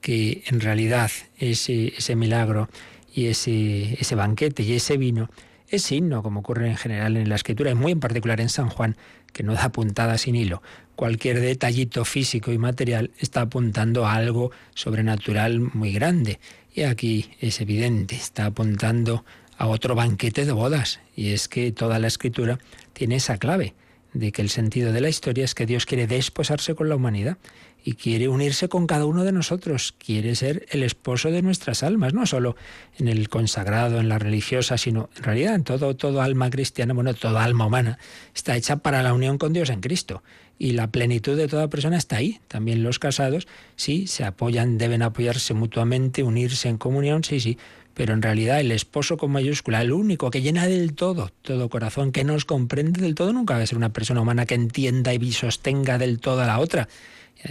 [0.00, 2.70] que en realidad ese, milagro
[3.14, 5.28] y ese, ese banquete y ese vino
[5.68, 8.70] es signo, como ocurre en general en la escritura, y muy en particular en San
[8.70, 8.96] Juan,
[9.34, 10.62] que no da puntada sin hilo.
[10.96, 16.40] Cualquier detallito físico y material está apuntando a algo sobrenatural muy grande.
[16.74, 21.00] Y aquí es evidente, está apuntando a otro banquete de bodas.
[21.14, 22.58] Y es que toda la escritura
[22.92, 23.74] tiene esa clave
[24.14, 27.38] de que el sentido de la historia es que Dios quiere desposarse con la humanidad
[27.84, 32.14] y quiere unirse con cada uno de nosotros, quiere ser el esposo de nuestras almas,
[32.14, 32.54] no solo
[32.98, 37.14] en el consagrado, en la religiosa, sino en realidad en todo, todo alma cristiana, bueno,
[37.14, 37.98] toda alma humana
[38.34, 40.22] está hecha para la unión con Dios en Cristo.
[40.58, 42.38] Y la plenitud de toda persona está ahí.
[42.46, 47.58] También los casados, sí, se apoyan, deben apoyarse mutuamente, unirse en comunión, sí, sí.
[47.94, 52.12] Pero en realidad el esposo con mayúscula, el único que llena del todo, todo corazón,
[52.12, 55.32] que nos comprende del todo, nunca va a ser una persona humana que entienda y
[55.32, 56.88] sostenga del todo a la otra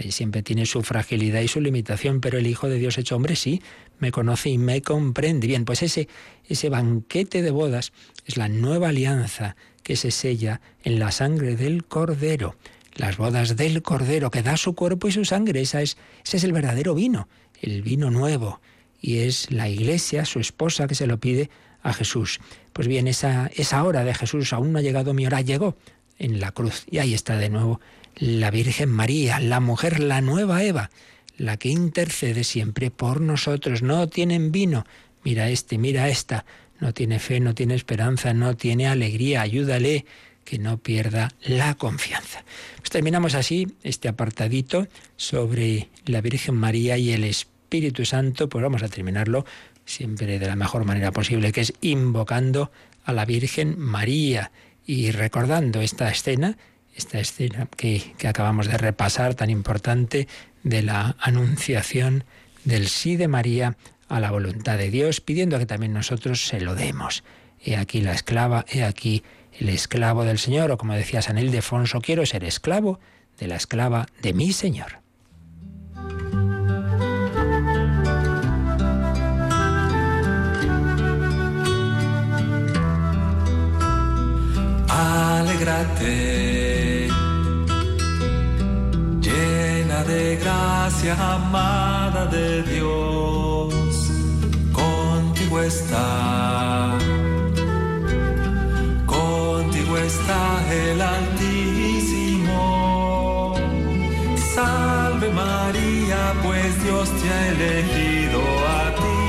[0.00, 3.36] y siempre tiene su fragilidad y su limitación, pero el Hijo de Dios hecho hombre
[3.36, 3.62] sí,
[3.98, 5.46] me conoce y me comprende.
[5.46, 6.08] Bien, pues ese,
[6.48, 7.92] ese banquete de bodas
[8.24, 12.56] es la nueva alianza que se sella en la sangre del Cordero.
[12.94, 16.44] Las bodas del Cordero, que da su cuerpo y su sangre, esa es, ese es
[16.44, 17.28] el verdadero vino,
[17.60, 18.60] el vino nuevo.
[19.02, 21.50] Y es la iglesia, su esposa, que se lo pide
[21.82, 22.40] a Jesús.
[22.72, 25.76] Pues bien, esa, esa hora de Jesús aún no ha llegado mi hora, llegó
[26.18, 26.86] en la cruz.
[26.88, 27.80] Y ahí está de nuevo
[28.16, 30.90] la Virgen María, la mujer, la nueva Eva,
[31.36, 33.82] la que intercede siempre por nosotros.
[33.82, 34.86] No tienen vino.
[35.24, 36.44] Mira este, mira esta.
[36.78, 39.42] No tiene fe, no tiene esperanza, no tiene alegría.
[39.42, 40.06] Ayúdale
[40.44, 42.44] que no pierda la confianza.
[42.78, 47.51] Pues terminamos así este apartadito sobre la Virgen María y el Espíritu
[48.04, 48.48] Santo.
[48.48, 49.44] Pues vamos a terminarlo
[49.84, 52.70] siempre de la mejor manera posible, que es invocando
[53.04, 54.52] a la Virgen María
[54.84, 56.56] y recordando esta escena
[56.94, 60.28] esta escena que, que acabamos de repasar, tan importante,
[60.62, 62.24] de la anunciación
[62.64, 63.76] del sí de María
[64.08, 67.24] a la voluntad de Dios, pidiendo que también nosotros se lo demos.
[67.64, 69.22] He aquí la esclava, he aquí
[69.58, 73.00] el esclavo del Señor, o como decía San Ildefonso, quiero ser esclavo
[73.38, 75.01] de la esclava de mi Señor.
[89.20, 94.10] llena de gracia, amada de Dios,
[94.72, 96.98] contigo está,
[99.06, 102.54] contigo está el Altísimo.
[104.54, 108.40] Salve María, pues Dios te ha elegido
[108.78, 109.22] a ti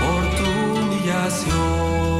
[0.00, 0.46] por tu
[0.80, 2.15] humillación.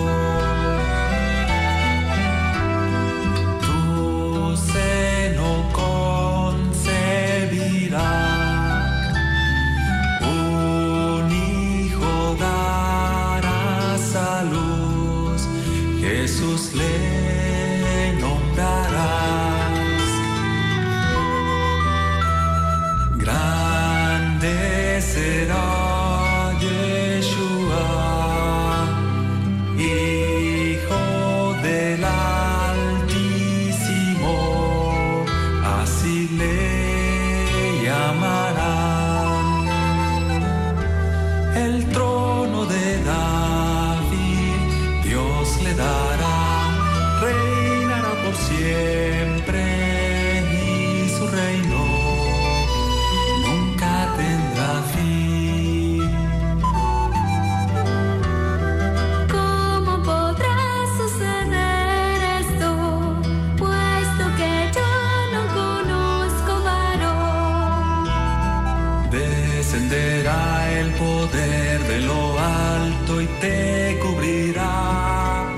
[69.77, 75.53] Descenderá el poder de lo alto y te cubrirá.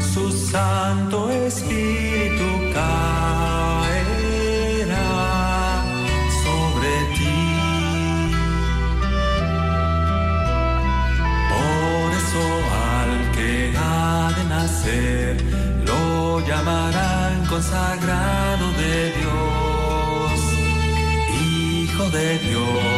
[0.00, 2.44] Su Santo Espíritu
[2.74, 3.04] caerá
[6.42, 7.40] sobre ti.
[11.52, 12.44] Por eso
[12.98, 15.34] al que ha de nacer
[15.86, 20.36] lo llamarán consagrado de Dios.
[21.44, 22.91] Hijo de Dios,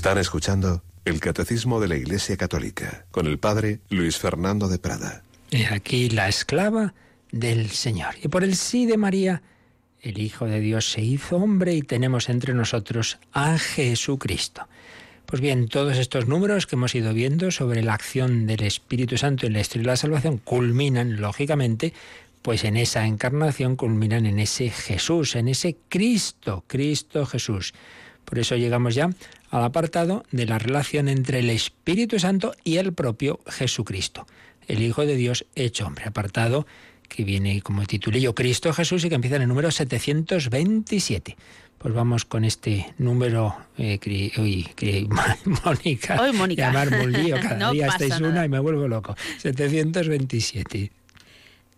[0.00, 5.22] Están escuchando el Catecismo de la Iglesia Católica con el Padre Luis Fernando de Prada.
[5.50, 6.94] He aquí la esclava
[7.32, 8.14] del Señor.
[8.22, 9.42] Y por el sí de María,
[10.00, 14.66] el Hijo de Dios se hizo hombre y tenemos entre nosotros a Jesucristo.
[15.26, 19.46] Pues bien, todos estos números que hemos ido viendo sobre la acción del Espíritu Santo
[19.46, 21.92] en la historia de la salvación culminan, lógicamente,
[22.40, 27.74] pues en esa encarnación, culminan en ese Jesús, en ese Cristo, Cristo Jesús.
[28.24, 29.10] Por eso llegamos ya
[29.50, 34.26] al apartado de la relación entre el Espíritu Santo y el propio Jesucristo,
[34.68, 36.04] el Hijo de Dios hecho hombre.
[36.06, 36.66] Apartado
[37.08, 41.36] que viene como titulillo Cristo Jesús y que empieza en el número 727.
[41.78, 45.08] Pues vamos con este número, eh, cri- uy, cri-
[45.64, 46.20] Mónica.
[46.20, 46.66] Hoy, Mónica.
[46.66, 48.44] Llamarme un lío, cada No día estáis una nada.
[48.46, 49.16] y me vuelvo loco.
[49.38, 50.92] 727.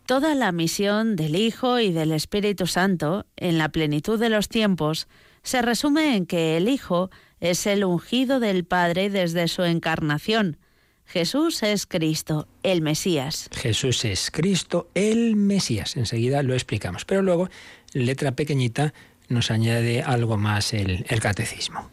[0.06, 5.06] Toda la misión del Hijo y del Espíritu Santo, en la plenitud de los tiempos,
[5.44, 7.10] se resume en que el Hijo
[7.42, 10.58] es el ungido del Padre desde su encarnación.
[11.04, 13.50] Jesús es Cristo, el Mesías.
[13.52, 15.96] Jesús es Cristo, el Mesías.
[15.96, 17.04] Enseguida lo explicamos.
[17.04, 17.50] Pero luego,
[17.92, 18.94] letra pequeñita,
[19.28, 21.90] nos añade algo más el, el catecismo.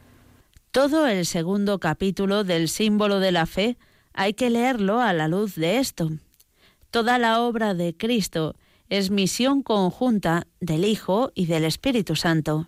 [0.70, 3.76] Todo el segundo capítulo del símbolo de la fe
[4.14, 6.12] hay que leerlo a la luz de esto.
[6.92, 8.56] Toda la obra de Cristo
[8.88, 12.68] es misión conjunta del Hijo y del Espíritu Santo.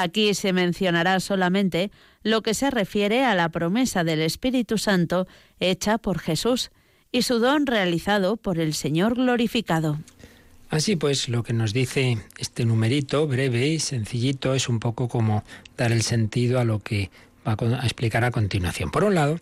[0.00, 1.90] Aquí se mencionará solamente
[2.22, 5.26] lo que se refiere a la promesa del Espíritu Santo
[5.58, 6.70] hecha por Jesús
[7.10, 9.98] y su don realizado por el Señor glorificado.
[10.70, 15.42] Así pues, lo que nos dice este numerito breve y sencillito es un poco como
[15.76, 17.10] dar el sentido a lo que
[17.44, 18.92] va a explicar a continuación.
[18.92, 19.40] Por un lado,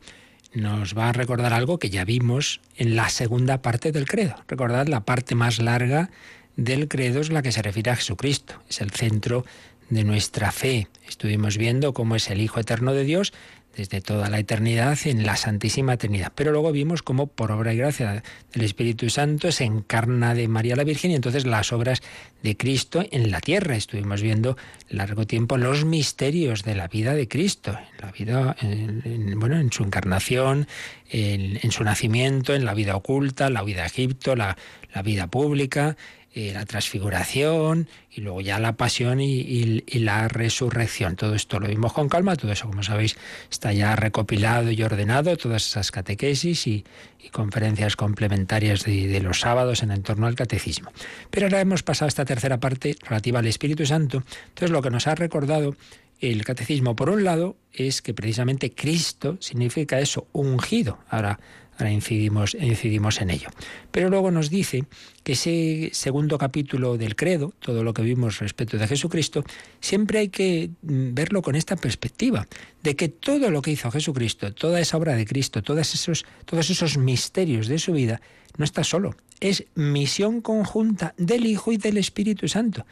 [0.55, 4.37] nos va a recordar algo que ya vimos en la segunda parte del credo.
[4.49, 6.09] Recordad, la parte más larga
[6.57, 9.45] del credo es la que se refiere a Jesucristo, es el centro
[9.91, 10.89] de nuestra fe.
[11.09, 13.33] Estuvimos viendo cómo es el Hijo Eterno de Dios
[13.77, 16.33] desde toda la eternidad en la Santísima Trinidad.
[16.35, 18.23] Pero luego vimos cómo por obra y gracia
[18.53, 22.03] del Espíritu Santo se encarna de María la Virgen y entonces las obras
[22.43, 23.77] de Cristo en la tierra.
[23.77, 24.57] Estuvimos viendo
[24.89, 29.71] largo tiempo los misterios de la vida de Cristo, en la vida, en, bueno, en
[29.71, 30.67] su encarnación,
[31.11, 34.57] en, su nacimiento, en la vida oculta, la vida de Egipto, la,
[34.95, 35.97] la vida pública,
[36.39, 41.17] eh, la transfiguración y luego ya la pasión y, la resurrección.
[41.17, 43.17] Todo esto lo vimos con calma, todo eso, como sabéis,
[43.51, 46.85] está ya recopilado y ordenado, todas esas catequesis y,
[47.33, 50.93] conferencias complementarias de, de, los sábados en torno al catecismo.
[51.31, 54.23] Pero ahora hemos pasado a esta tercera parte relativa al Espíritu Santo.
[54.49, 55.75] Entonces lo que nos ha recordado
[56.21, 60.99] el catecismo, por un lado, es que precisamente Cristo significa eso, ungido.
[61.09, 61.41] Ahora
[61.79, 63.49] Ahora incidimos, incidimos en ello.
[63.91, 64.85] Pero luego nos dice
[65.23, 69.45] que ese segundo capítulo del credo, todo lo que vimos respecto de Jesucristo,
[69.81, 72.47] siempre hay que mm, verlo con esta perspectiva,
[72.83, 76.71] de que todo lo que hizo Jesucristo, toda esa obra de Cristo, todos esos, todos
[76.71, 78.21] esos misterios de su vida,
[78.57, 82.87] no está solo, es misión conjunta del Hijo y del Espíritu Santo.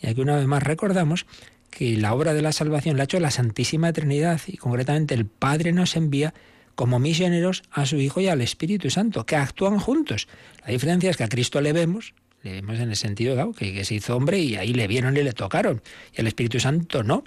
[0.00, 1.26] Y aquí una vez más recordamos
[1.70, 5.26] que la obra de la salvación la ha hecho la Santísima Trinidad y concretamente el
[5.26, 6.34] Padre nos envía
[6.78, 10.28] como misioneros a su Hijo y al Espíritu Santo, que actúan juntos.
[10.64, 12.14] La diferencia es que a Cristo le vemos,
[12.44, 15.24] le vemos en el sentido dado, que, se hizo hombre y ahí le vieron y
[15.24, 15.82] le tocaron,
[16.16, 17.24] y al Espíritu Santo no.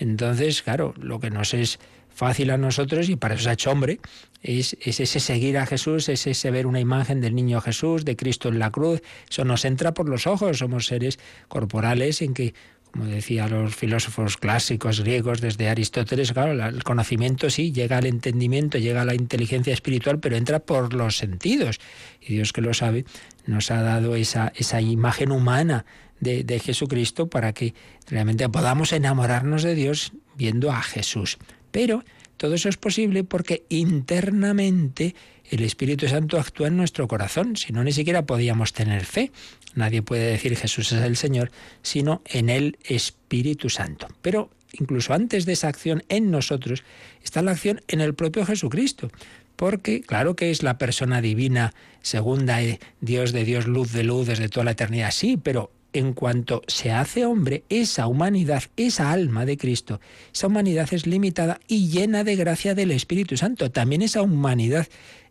[0.00, 1.78] Entonces, claro, lo que nos es
[2.12, 4.00] fácil a nosotros, y para eso se ha hecho hombre,
[4.42, 8.16] es, es, ese seguir a Jesús, es ese ver una imagen del niño Jesús, de
[8.16, 9.02] Cristo en la cruz.
[9.30, 12.54] Eso nos entra por los ojos, somos seres corporales en que
[12.92, 18.78] como decía los filósofos clásicos griegos desde Aristóteles, claro, el conocimiento sí llega al entendimiento,
[18.78, 21.78] llega a la inteligencia espiritual, pero entra por los sentidos.
[22.20, 23.04] Y Dios que lo sabe,
[23.46, 25.84] nos ha dado esa, esa imagen humana
[26.18, 27.74] de, de Jesucristo para que
[28.08, 31.38] realmente podamos enamorarnos de Dios viendo a Jesús.
[31.70, 32.04] Pero
[32.36, 35.14] todo eso es posible porque internamente
[35.50, 39.32] el Espíritu Santo actúa en nuestro corazón, si no ni siquiera podíamos tener fe.
[39.74, 41.50] Nadie puede decir Jesús es el Señor,
[41.82, 44.06] sino en el Espíritu Santo.
[44.22, 46.84] Pero incluso antes de esa acción en nosotros
[47.24, 49.10] está la acción en el propio Jesucristo.
[49.56, 54.28] Porque claro que es la persona divina, segunda, eh, Dios de Dios, luz de luz
[54.28, 59.44] desde toda la eternidad, sí, pero en cuanto se hace hombre, esa humanidad, esa alma
[59.44, 60.00] de Cristo,
[60.32, 63.70] esa humanidad es limitada y llena de gracia del Espíritu Santo.
[63.70, 64.86] También esa humanidad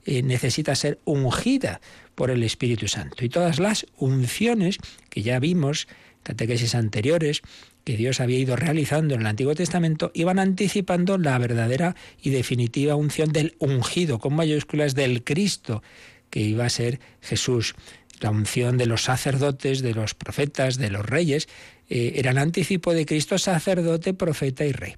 [0.05, 1.81] eh, necesita ser ungida
[2.15, 3.23] por el Espíritu Santo.
[3.23, 4.77] Y todas las unciones
[5.09, 5.87] que ya vimos,
[6.23, 7.41] catequesis anteriores,
[7.83, 12.95] que Dios había ido realizando en el Antiguo Testamento, iban anticipando la verdadera y definitiva
[12.95, 15.81] unción del ungido, con mayúsculas del Cristo,
[16.29, 17.75] que iba a ser Jesús.
[18.19, 21.47] La unción de los sacerdotes, de los profetas, de los reyes,
[21.89, 24.95] eh, eran anticipo de Cristo sacerdote, profeta y rey.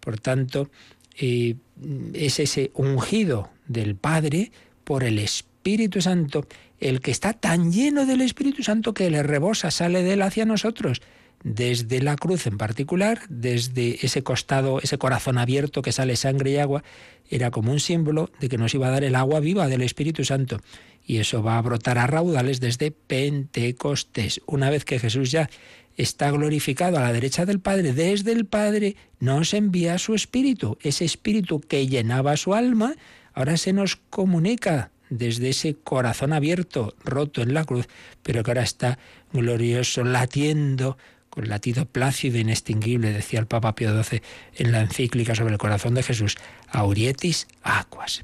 [0.00, 0.70] Por tanto,
[1.18, 1.56] eh,
[2.14, 4.52] es ese ungido del Padre
[4.84, 6.46] por el Espíritu Santo,
[6.80, 10.44] el que está tan lleno del Espíritu Santo que le rebosa, sale de él hacia
[10.44, 11.00] nosotros,
[11.44, 16.56] desde la cruz en particular, desde ese costado, ese corazón abierto que sale sangre y
[16.56, 16.84] agua,
[17.30, 20.24] era como un símbolo de que nos iba a dar el agua viva del Espíritu
[20.24, 20.58] Santo.
[21.04, 24.40] Y eso va a brotar a raudales desde Pentecostés.
[24.46, 25.50] Una vez que Jesús ya
[25.96, 30.78] está glorificado a la derecha del Padre, desde el Padre nos envía su Espíritu.
[30.80, 32.94] Ese Espíritu que llenaba su alma,
[33.34, 37.86] ahora se nos comunica desde ese corazón abierto, roto en la cruz,
[38.22, 38.98] pero que ahora está
[39.32, 40.96] glorioso, latiendo
[41.28, 44.22] con latido plácido e inextinguible, decía el Papa Pío XII
[44.56, 46.36] en la encíclica sobre el corazón de Jesús,
[46.68, 48.22] Aurietis Aquas.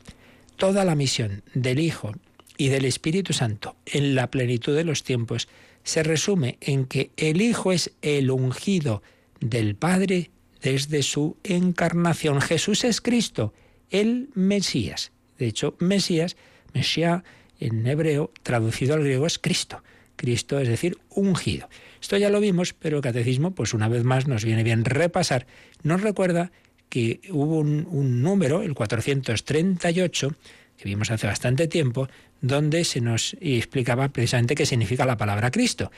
[0.57, 2.13] Toda la misión del Hijo
[2.59, 5.49] y del Espíritu Santo en la plenitud de los tiempos
[5.85, 9.03] se resume en que el Hijo es el ungido
[9.41, 10.31] del Padre
[10.61, 12.43] desde su encarnación.
[12.43, 13.55] Jesús es Cristo,
[13.91, 15.13] el Mesías.
[15.39, 16.37] De hecho, Mesías,
[16.75, 17.23] Mesías
[17.61, 19.83] en hebreo, traducido al griego, es Cristo.
[20.17, 21.69] Cristo es decir, ungido.
[22.01, 25.47] Esto ya lo vimos, pero el catecismo, pues una vez más nos viene bien repasar.
[25.83, 26.51] Nos recuerda
[26.89, 30.35] que hubo un, un número, el 438,
[30.77, 32.09] que vimos hace bastante tiempo,
[32.41, 35.91] donde se nos explicaba precisamente qué significa la palabra Cristo.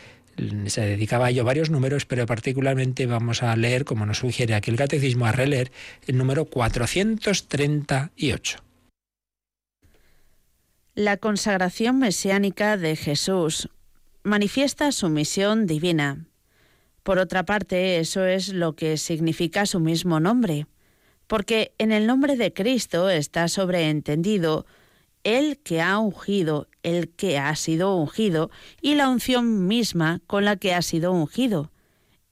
[0.66, 4.70] Se dedicaba a ello varios números, pero particularmente vamos a leer, como nos sugiere aquí
[4.70, 5.72] el catecismo, a releer
[6.06, 8.58] el número 438.
[10.94, 13.68] La consagración mesiánica de Jesús
[14.22, 16.26] manifiesta su misión divina.
[17.02, 20.66] Por otra parte, eso es lo que significa su mismo nombre.
[21.30, 24.66] porque en el nombre de Cristo está sobreentendido
[25.24, 28.50] el que ha ungido, el que ha sido ungido,
[28.80, 31.70] y la unción misma con la que ha sido ungido.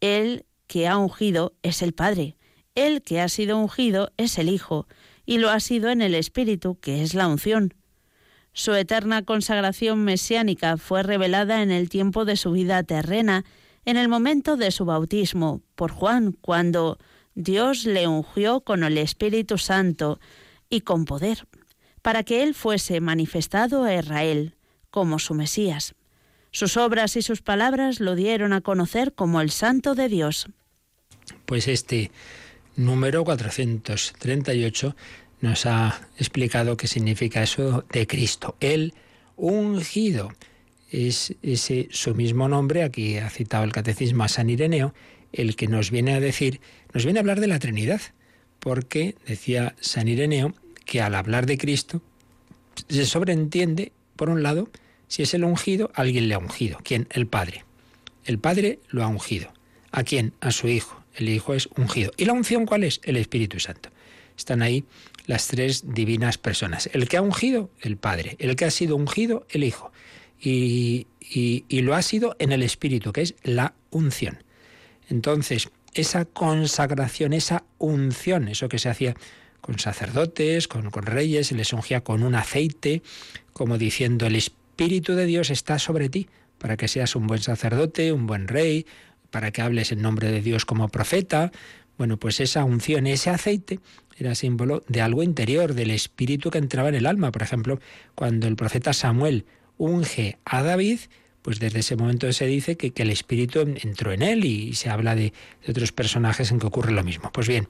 [0.01, 2.37] El que ha ungido es el Padre,
[2.75, 4.87] el que ha sido ungido es el Hijo,
[5.27, 7.75] y lo ha sido en el Espíritu, que es la unción.
[8.53, 13.45] Su eterna consagración mesiánica fue revelada en el tiempo de su vida terrena,
[13.85, 16.99] en el momento de su bautismo, por Juan, cuando
[17.35, 20.19] Dios le ungió con el Espíritu Santo
[20.69, 21.47] y con poder,
[22.03, 24.55] para que él fuese manifestado a Israel
[24.91, 25.95] como su Mesías.
[26.51, 30.49] Sus obras y sus palabras lo dieron a conocer como el Santo de Dios.
[31.45, 32.11] Pues este
[32.77, 34.97] número 438
[35.41, 38.95] nos ha explicado qué significa eso de Cristo, el
[39.37, 40.33] ungido.
[40.91, 44.95] Es ese su mismo nombre, aquí ha citado el catecismo a San Ireneo,
[45.33, 46.61] el que nos viene a decir,
[46.95, 48.01] nos viene a hablar de la Trinidad,
[48.59, 50.55] porque decía San Ireneo
[50.89, 52.01] que al hablar de Cristo
[52.89, 54.71] se sobreentiende, por un lado,
[55.07, 56.79] si es el ungido, alguien le ha ungido.
[56.83, 57.07] ¿Quién?
[57.11, 57.67] El Padre.
[58.25, 59.53] El Padre lo ha ungido.
[59.93, 60.33] ¿A quién?
[60.41, 61.05] A su Hijo.
[61.15, 62.11] El Hijo es ungido.
[62.17, 63.03] ¿Y la unción cuál es?
[63.05, 63.91] El Espíritu Santo.
[64.35, 64.85] Están ahí
[65.27, 66.89] las tres divinas personas.
[66.95, 68.37] El que ha ungido, el Padre.
[68.39, 69.93] El que ha sido ungido, el Hijo.
[70.41, 74.43] Y, y, lo ha sido en el Espíritu, que es la unción.
[75.11, 79.15] Entonces, esa consagración, esa unción, eso que se hacía
[79.69, 83.03] con sacerdotes, con, con, reyes, se les ungía con un aceite,
[83.53, 88.15] como diciendo, el Espíritu de Dios está sobre ti, para que seas un buen sacerdote,
[88.15, 88.87] un buen rey,
[89.31, 91.53] para que hables en nombre de Dios como profeta.
[91.99, 93.81] Bueno, pues esa unción, ese aceite,
[94.17, 97.31] era símbolo de algo interior, del Espíritu que entraba en el alma.
[97.31, 97.79] Por ejemplo,
[98.15, 99.45] cuando el profeta Samuel
[99.77, 101.01] unge a David,
[101.43, 104.89] pues desde ese momento se dice que, que el Espíritu entró en él y, se
[104.89, 105.35] habla de,
[105.67, 107.31] de, otros personajes en que ocurre lo mismo.
[107.33, 107.69] Pues bien,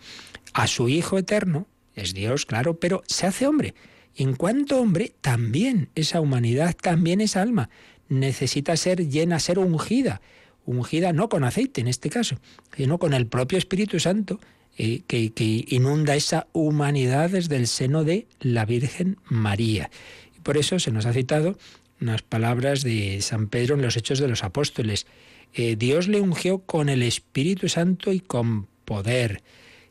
[0.53, 1.67] a su Hijo eterno,
[1.99, 3.75] es Dios, claro, pero se hace hombre.
[4.17, 7.71] En cuanto hombre, también esa humanidad, también esa alma,
[8.09, 10.21] necesita ser llena, ser ungida.
[10.67, 12.37] Ungida no con aceite en este caso,
[12.77, 14.41] sino con el propio Espíritu Santo,
[14.77, 19.91] eh, que, que inunda esa humanidad desde el seno de la Virgen María.
[20.37, 21.57] Y por eso se nos ha citado
[22.01, 25.07] unas palabras de San Pedro en los Hechos de los Apóstoles.
[25.55, 29.43] Eh, Dios le ungió con el Espíritu Santo y con poder.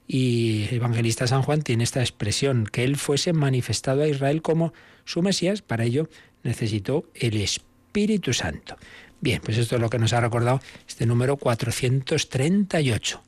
[0.07, 4.73] Y el evangelista San Juan tiene esta expresión, que él fuese manifestado a Israel como
[5.03, 6.09] su Mesías, para ello
[6.43, 8.77] necesitó el Espíritu Santo.
[9.19, 13.23] Bien, pues esto es lo que nos ha recordado este número 438.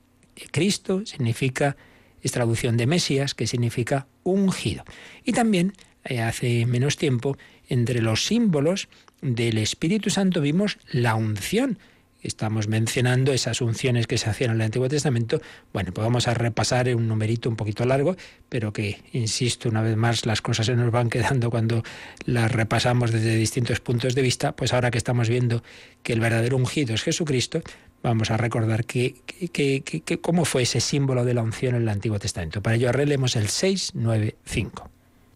[0.51, 1.75] Cristo significa,
[2.21, 4.84] es traducción de Mesías, que significa ungido.
[5.25, 5.73] Y también,
[6.05, 8.88] eh, hace menos tiempo, entre los símbolos
[9.21, 11.77] del Espíritu Santo vimos la unción.
[12.22, 15.41] Estamos mencionando esas unciones que se hacían en el Antiguo Testamento.
[15.72, 18.17] Bueno, pues vamos a repasar un numerito un poquito largo,
[18.49, 21.84] pero que, insisto, una vez más, las cosas se nos van quedando cuando
[22.26, 24.53] las repasamos desde distintos puntos de vista.
[24.53, 25.63] Pues ahora que estamos viendo
[26.03, 27.61] que el verdadero ungido es Jesucristo,
[28.03, 29.15] vamos a recordar que,
[29.53, 32.61] que, cómo fue ese símbolo de la unción en el Antiguo Testamento.
[32.61, 34.89] Para ello relemos el 695.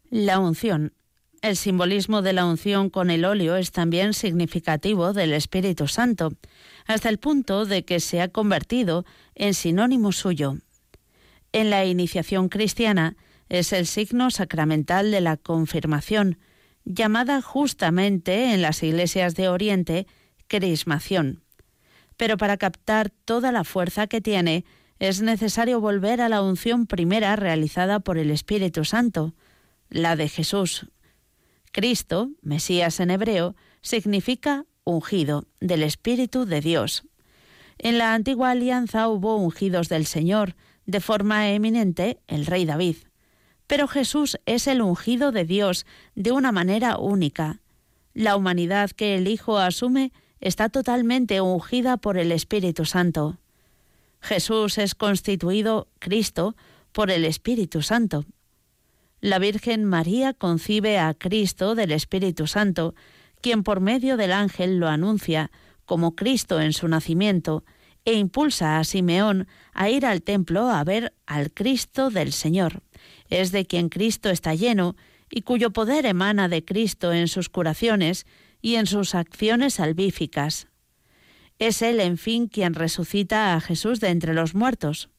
[0.09, 0.91] La unción
[1.43, 6.31] el simbolismo de la unción con el óleo es también significativo del Espíritu Santo,
[6.85, 9.05] hasta el punto de que se ha convertido
[9.35, 10.57] en sinónimo suyo.
[11.51, 13.15] En la iniciación cristiana
[13.49, 16.39] es el signo sacramental de la confirmación,
[16.85, 20.07] llamada justamente en las iglesias de Oriente
[20.47, 21.43] crismación.
[22.17, 24.65] Pero para captar toda la fuerza que tiene,
[24.99, 29.33] es necesario volver a la unción primera realizada por el Espíritu Santo,
[29.89, 30.87] la de Jesús,
[31.71, 37.03] Cristo, Mesías en hebreo, significa ungido del Espíritu de Dios.
[37.77, 40.55] En la antigua alianza hubo ungidos del Señor,
[40.85, 42.97] de forma eminente el rey David.
[43.67, 47.61] Pero Jesús es el ungido de Dios de una manera única.
[48.13, 53.39] La humanidad que el Hijo asume está totalmente ungida por el Espíritu Santo.
[54.21, 56.55] Jesús es constituido Cristo
[56.91, 58.25] por el Espíritu Santo
[59.23, 62.93] la Virgen María concibe a Cristo del Espíritu Santo,
[63.43, 65.51] quien por medio del ángel lo anuncia
[65.85, 67.63] como Cristo en su nacimiento,
[68.05, 72.81] e impulsa a Simeón a ir al templo a ver al Cristo del Señor.
[73.29, 74.95] Es de quien Cristo está lleno
[75.29, 78.25] y cuyo poder emana de Cristo en sus curaciones
[78.61, 80.67] y en sus acciones salvíficas.
[81.59, 85.09] Es Él, en fin, quien resucita a Jesús de entre los muertos.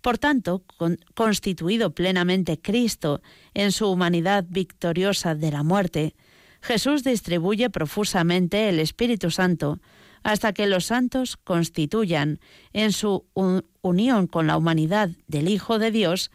[0.00, 3.22] Por tanto, con, constituido plenamente Cristo
[3.54, 6.14] en su humanidad victoriosa de la muerte,
[6.62, 9.80] Jesús distribuye profusamente el Espíritu Santo
[10.22, 12.38] hasta que los santos constituyan,
[12.72, 16.30] en su un, unión con la humanidad del Hijo de Dios,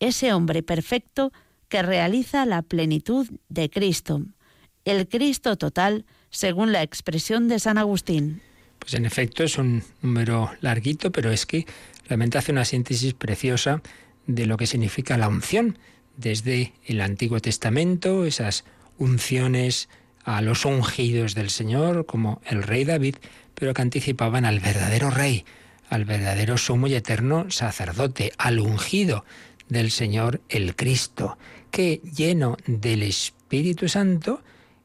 [0.00, 1.32] ese hombre perfecto
[1.68, 4.22] que realiza la plenitud de Cristo,
[4.84, 8.42] el Cristo total, según la expresión de San Agustín.
[8.80, 11.66] Pues en efecto es un número larguito, pero es que
[12.08, 13.82] realmente hace una síntesis preciosa
[14.26, 15.78] de lo que significa la unción
[16.16, 18.64] desde el Antiguo Testamento, esas
[18.98, 19.88] unciones
[20.24, 23.16] a los ungidos del Señor, como el rey David,
[23.54, 25.44] pero que anticipaban al verdadero rey,
[25.88, 29.24] al verdadero sumo y eterno sacerdote, al ungido
[29.68, 31.38] del Señor, el Cristo,
[31.70, 34.42] que lleno del Espíritu Santo,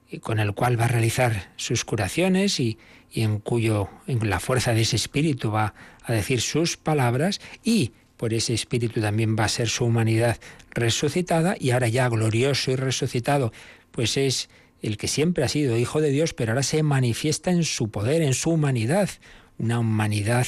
[0.09, 2.77] y con el cual va a realizar sus curaciones y,
[3.11, 7.93] y en cuyo en la fuerza de ese espíritu va a decir sus palabras y
[8.17, 10.37] por ese espíritu también va a ser su humanidad
[10.71, 13.51] resucitada y ahora ya glorioso y resucitado,
[13.93, 14.49] pues es
[14.81, 18.21] el que siempre ha sido hijo de Dios, pero ahora se manifiesta en su poder,
[18.21, 19.09] en su humanidad,
[19.57, 20.47] una humanidad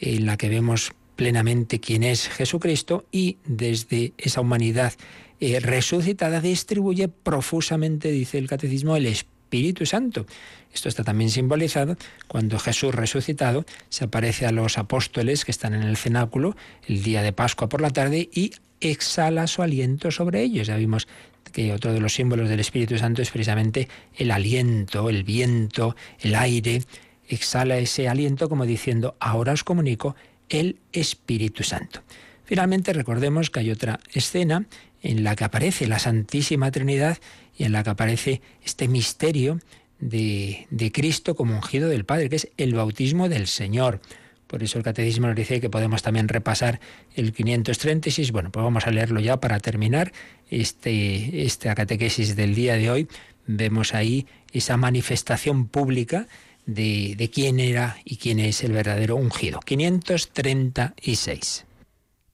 [0.00, 4.92] en la que vemos plenamente quién es Jesucristo y desde esa humanidad
[5.38, 10.26] eh, resucitada distribuye profusamente, dice el catecismo, el Espíritu Santo.
[10.74, 15.82] Esto está también simbolizado cuando Jesús resucitado se aparece a los apóstoles que están en
[15.82, 16.56] el cenáculo
[16.88, 20.66] el día de Pascua por la tarde y exhala su aliento sobre ellos.
[20.66, 21.06] Ya vimos
[21.52, 26.34] que otro de los símbolos del Espíritu Santo es precisamente el aliento, el viento, el
[26.34, 26.82] aire.
[27.28, 30.14] Exhala ese aliento como diciendo, ahora os comunico
[30.48, 32.02] el Espíritu Santo.
[32.44, 34.66] Finalmente recordemos que hay otra escena
[35.02, 37.18] en la que aparece la Santísima Trinidad
[37.56, 39.58] y en la que aparece este misterio
[39.98, 44.00] de, de Cristo como ungido del Padre, que es el bautismo del Señor.
[44.46, 46.80] Por eso el catecismo nos dice que podemos también repasar
[47.14, 48.32] el 536.
[48.32, 50.12] Bueno, pues vamos a leerlo ya para terminar
[50.50, 53.08] este, esta catequesis del día de hoy.
[53.46, 56.26] Vemos ahí esa manifestación pública
[56.64, 59.60] de, de quién era y quién es el verdadero ungido.
[59.60, 61.64] 536.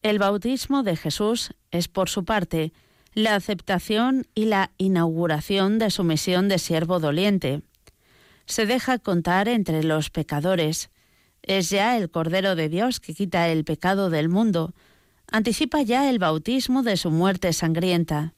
[0.02, 2.72] El bautismo de Jesús es, por su parte,
[3.14, 7.62] la aceptación y la inauguración de su misión de siervo doliente.
[8.46, 10.90] Se deja contar entre los pecadores.
[11.42, 14.74] Es ya el Cordero de Dios que quita el pecado del mundo.
[15.30, 18.34] Anticipa ya el bautismo de su muerte sangrienta.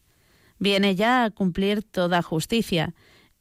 [0.58, 2.94] Viene ya a cumplir toda justicia,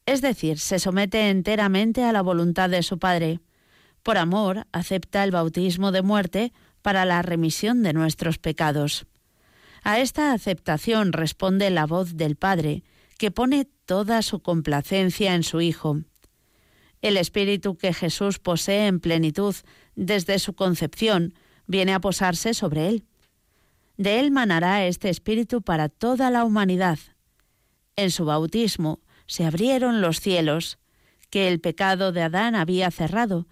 [0.05, 3.39] es decir, se somete enteramente a la voluntad de su Padre.
[4.01, 6.51] Por amor, acepta el bautismo de muerte
[6.81, 9.05] para la remisión de nuestros pecados.
[9.83, 12.83] A esta aceptación responde la voz del Padre,
[13.17, 16.01] que pone toda su complacencia en su Hijo.
[17.03, 19.53] El Espíritu que Jesús posee en plenitud
[19.95, 21.35] desde su concepción
[21.67, 23.05] viene a posarse sobre él.
[23.97, 26.97] De él manará este Espíritu para toda la humanidad.
[27.97, 30.79] En su bautismo se abrieron los cielos,
[31.29, 33.47] que el pecado de Adán había cerrado,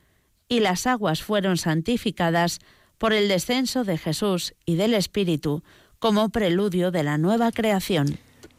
[0.48, 2.60] y las aguas fueron santificadas
[2.98, 5.62] por el descenso de Jesús y del Espíritu
[6.00, 8.18] como preludio de la nueva creación.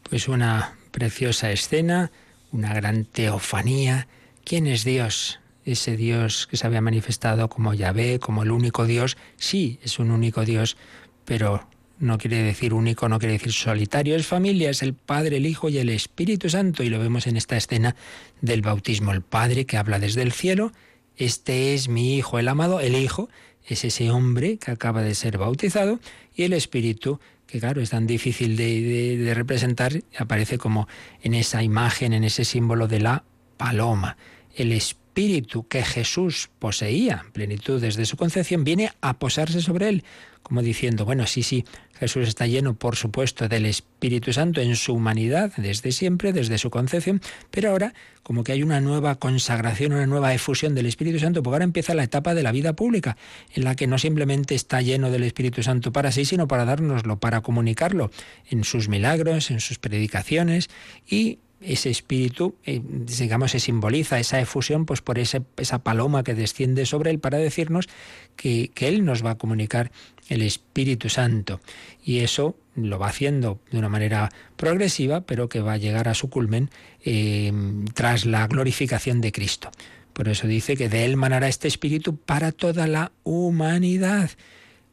[0.08, 2.12] Pues una preciosa escena,
[2.50, 4.06] una gran teofanía.
[4.44, 5.40] ¿Quién es Dios?
[5.64, 9.16] Ese Dios que se había manifestado como Yahvé, como el único Dios.
[9.36, 10.76] Sí, es un único Dios,
[11.24, 11.68] pero
[12.00, 15.68] no quiere decir único, no quiere decir solitario, es familia, es el Padre, el Hijo
[15.68, 16.82] y el Espíritu Santo.
[16.82, 17.94] Y lo vemos en esta escena
[18.40, 19.12] del bautismo.
[19.12, 20.72] El Padre que habla desde el cielo,
[21.16, 23.28] este es mi Hijo, el amado, el Hijo
[23.64, 26.00] es ese hombre que acaba de ser bautizado
[26.34, 30.88] y el Espíritu, que claro, es tan difícil de, de, de representar, aparece como
[31.22, 33.24] en esa imagen, en ese símbolo de la
[33.62, 34.16] paloma.
[34.56, 40.04] El Espíritu que Jesús poseía en plenitud desde su concepción viene a posarse sobre él,
[40.42, 44.94] como diciendo, bueno, sí, sí, Jesús está lleno, por supuesto, del Espíritu Santo en su
[44.94, 47.20] humanidad desde siempre, desde su concepción,
[47.52, 47.94] pero ahora
[48.24, 51.94] como que hay una nueva consagración, una nueva efusión del Espíritu Santo, porque ahora empieza
[51.94, 53.16] la etapa de la vida pública,
[53.54, 57.20] en la que no simplemente está lleno del Espíritu Santo para sí, sino para dárnoslo,
[57.20, 58.10] para comunicarlo
[58.50, 60.68] en sus milagros, en sus predicaciones
[61.08, 66.34] y ese espíritu, eh, digamos, se simboliza esa efusión pues por ese, esa paloma que
[66.34, 67.88] desciende sobre él para decirnos
[68.36, 69.92] que, que él nos va a comunicar
[70.28, 71.60] el Espíritu Santo.
[72.04, 76.14] Y eso lo va haciendo de una manera progresiva, pero que va a llegar a
[76.14, 76.70] su culmen
[77.04, 77.52] eh,
[77.94, 79.70] tras la glorificación de Cristo.
[80.12, 84.30] Por eso dice que de él manará este Espíritu para toda la humanidad.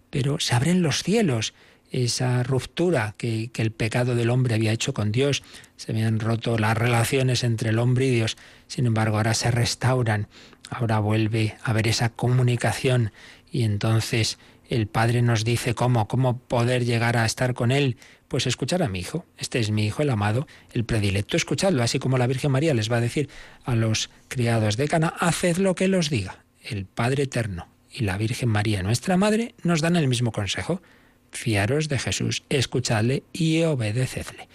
[0.09, 1.53] Pero se abren los cielos
[1.91, 5.43] esa ruptura que, que, el pecado del hombre había hecho con Dios.
[5.75, 8.37] Se habían roto las relaciones entre el hombre y Dios.
[8.67, 10.27] Sin embargo, ahora se restauran.
[10.69, 13.11] Ahora vuelve a haber esa comunicación
[13.51, 14.37] y entonces
[14.69, 17.97] el Padre nos dice cómo, cómo poder llegar a estar con Él.
[18.27, 19.25] Pues escuchar a mi hijo.
[19.39, 21.35] Este es mi hijo, el amado, el predilecto.
[21.35, 23.27] Escuchadlo, así como la Virgen María les va a decir
[23.63, 26.43] a los criados de Cana, haced lo que los diga.
[26.61, 30.83] El Padre Eterno y la Virgen María, nuestra Madre, nos dan el mismo consejo
[31.31, 34.47] fiaros de Jesús, escuchadle y obedecedle.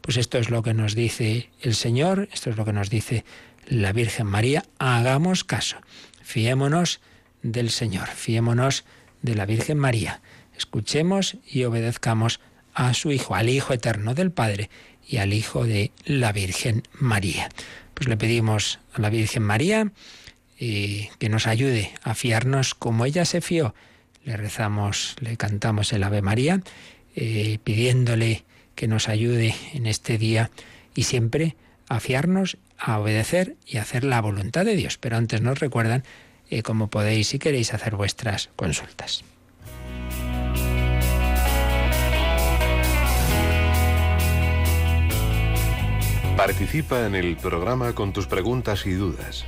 [0.00, 3.24] Pues esto es lo que nos dice el Señor, esto es lo que nos dice
[3.66, 5.76] la Virgen María, hagamos caso,
[6.22, 7.00] fiémonos
[7.42, 8.84] del Señor, fiémonos
[9.22, 10.22] de la Virgen María,
[10.56, 12.40] escuchemos y obedezcamos
[12.74, 14.70] a su Hijo, al Hijo eterno del Padre
[15.06, 17.48] y al Hijo de la Virgen María.
[17.94, 19.92] Pues le pedimos a la Virgen María
[20.60, 23.74] eh, que nos ayude a fiarnos como ella se fió.
[24.28, 26.60] Le rezamos, le cantamos el Ave María,
[27.16, 30.50] eh, pidiéndole que nos ayude en este día
[30.94, 31.56] y siempre
[31.88, 34.98] a fiarnos, a obedecer y a hacer la voluntad de Dios.
[34.98, 36.04] Pero antes nos recuerdan
[36.50, 39.24] eh, cómo podéis, si queréis, hacer vuestras consultas.
[46.36, 49.46] Participa en el programa con tus preguntas y dudas.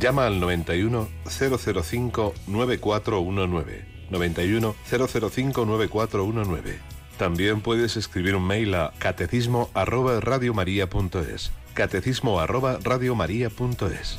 [0.00, 3.95] Llama al 91 005 9419.
[4.10, 6.78] 91 005 9419.
[7.18, 11.52] También puedes escribir un mail a catecismo arroba radiomaria.es.
[11.74, 14.18] Catecismo arroba radiomaria.es.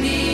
[0.00, 0.33] me.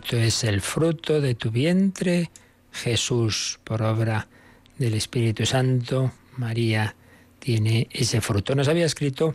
[0.00, 2.30] Es el fruto de tu vientre,
[2.72, 4.26] Jesús, por obra
[4.78, 6.12] del Espíritu Santo.
[6.38, 6.96] María
[7.38, 8.54] tiene ese fruto.
[8.54, 9.34] Nos había escrito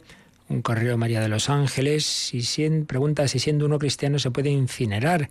[0.49, 4.49] un correo María de los Ángeles y sien- pregunta si siendo uno cristiano se puede
[4.49, 5.29] incinerar.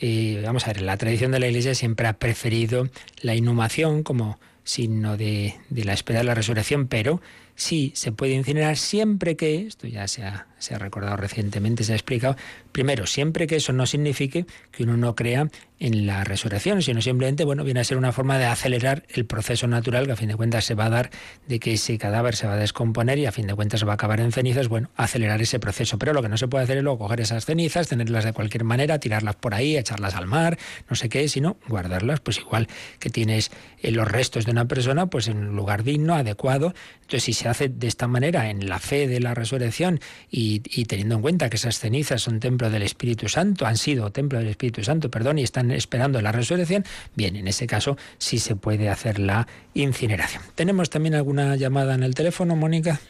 [0.00, 2.88] Eh, vamos a ver, la tradición de la Iglesia siempre ha preferido
[3.20, 7.20] la inhumación como signo de la espera de la resurrección, pero
[7.60, 11.92] sí se puede incinerar siempre que, esto ya se ha, se ha recordado recientemente, se
[11.92, 12.34] ha explicado,
[12.72, 15.48] primero, siempre que eso no signifique que uno no crea
[15.80, 19.66] en la resurrección, sino simplemente, bueno, viene a ser una forma de acelerar el proceso
[19.66, 21.10] natural que a fin de cuentas se va a dar
[21.48, 23.94] de que ese cadáver se va a descomponer y a fin de cuentas va a
[23.94, 25.98] acabar en cenizas, bueno, acelerar ese proceso.
[25.98, 28.64] Pero lo que no se puede hacer es luego coger esas cenizas, tenerlas de cualquier
[28.64, 30.58] manera, tirarlas por ahí, echarlas al mar,
[30.88, 33.50] no sé qué, sino guardarlas, pues igual que tienes
[33.82, 36.74] eh, los restos de una persona, pues en un lugar digno, adecuado.
[37.00, 40.84] Entonces, si se hace de esta manera, en la fe de la resurrección y, y
[40.86, 44.48] teniendo en cuenta que esas cenizas son templo del Espíritu Santo, han sido templo del
[44.48, 46.84] Espíritu Santo, perdón, y están esperando la resurrección,
[47.14, 50.42] bien, en ese caso sí se puede hacer la incineración.
[50.54, 53.00] ¿Tenemos también alguna llamada en el teléfono, Mónica?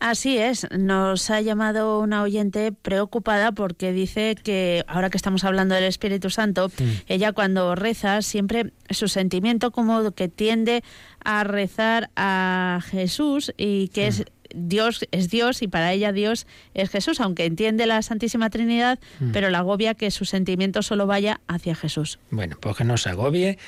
[0.00, 5.74] Así es, nos ha llamado una oyente preocupada porque dice que ahora que estamos hablando
[5.74, 6.70] del Espíritu Santo,
[7.06, 10.84] ella cuando reza siempre su sentimiento como que tiende
[11.24, 16.90] a rezar a Jesús y que es Dios es Dios y para ella Dios es
[16.90, 18.98] Jesús, aunque entiende la Santísima Trinidad,
[19.32, 22.18] pero la agobia que su sentimiento solo vaya hacia Jesús.
[22.30, 23.58] Bueno, pues que no se agobie,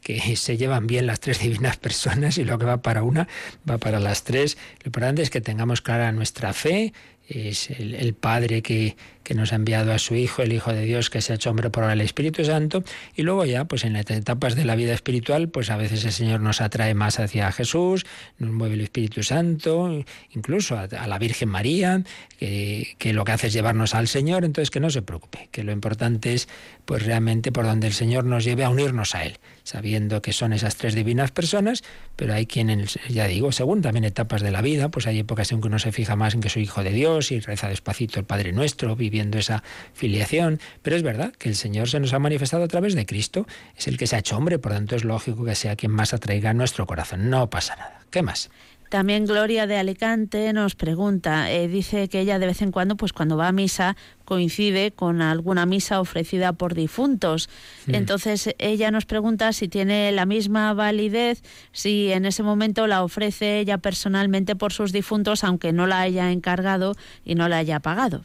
[0.00, 3.26] que se llevan bien las tres divinas personas y lo que va para una
[3.68, 4.56] va para las tres.
[4.84, 6.92] Lo importante es que tengamos clara nuestra fe,
[7.28, 8.96] es el, el Padre que,
[9.26, 11.50] que nos ha enviado a su Hijo, el Hijo de Dios que se ha hecho
[11.50, 12.84] hombre por el Espíritu Santo,
[13.16, 16.12] y luego ya, pues en las etapas de la vida espiritual, pues a veces el
[16.12, 18.06] Señor nos atrae más hacia Jesús,
[18.38, 22.04] nos mueve el Espíritu Santo, incluso a, la Virgen María,
[22.38, 25.64] que, que lo que hace es llevarnos al Señor, entonces que no se preocupe, que
[25.64, 26.48] lo importante es
[26.84, 30.52] pues realmente por donde el Señor nos lleve a unirnos a Él, sabiendo que son
[30.52, 31.82] esas tres divinas personas,
[32.14, 35.60] pero hay quienes, ya digo, según también etapas de la vida, pues hay épocas en
[35.60, 38.24] que uno se fija más en que soy hijo de Dios y reza despacito el
[38.24, 39.62] Padre Nuestro, viviendo esa
[39.94, 43.46] filiación, pero es verdad que el Señor se nos ha manifestado a través de Cristo,
[43.74, 46.12] es el que se ha hecho hombre, por tanto es lógico que sea quien más
[46.12, 48.00] atraiga a nuestro corazón, no pasa nada.
[48.10, 48.50] ¿Qué más?
[48.90, 53.12] También Gloria de Alicante nos pregunta, eh, dice que ella de vez en cuando, pues
[53.12, 57.48] cuando va a misa, coincide con alguna misa ofrecida por difuntos.
[57.88, 61.42] Entonces ella nos pregunta si tiene la misma validez,
[61.72, 66.30] si en ese momento la ofrece ella personalmente por sus difuntos, aunque no la haya
[66.30, 66.94] encargado
[67.24, 68.24] y no la haya pagado.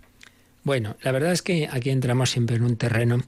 [0.63, 3.23] Bueno, la verdad es que aquí entramos siempre en un terreno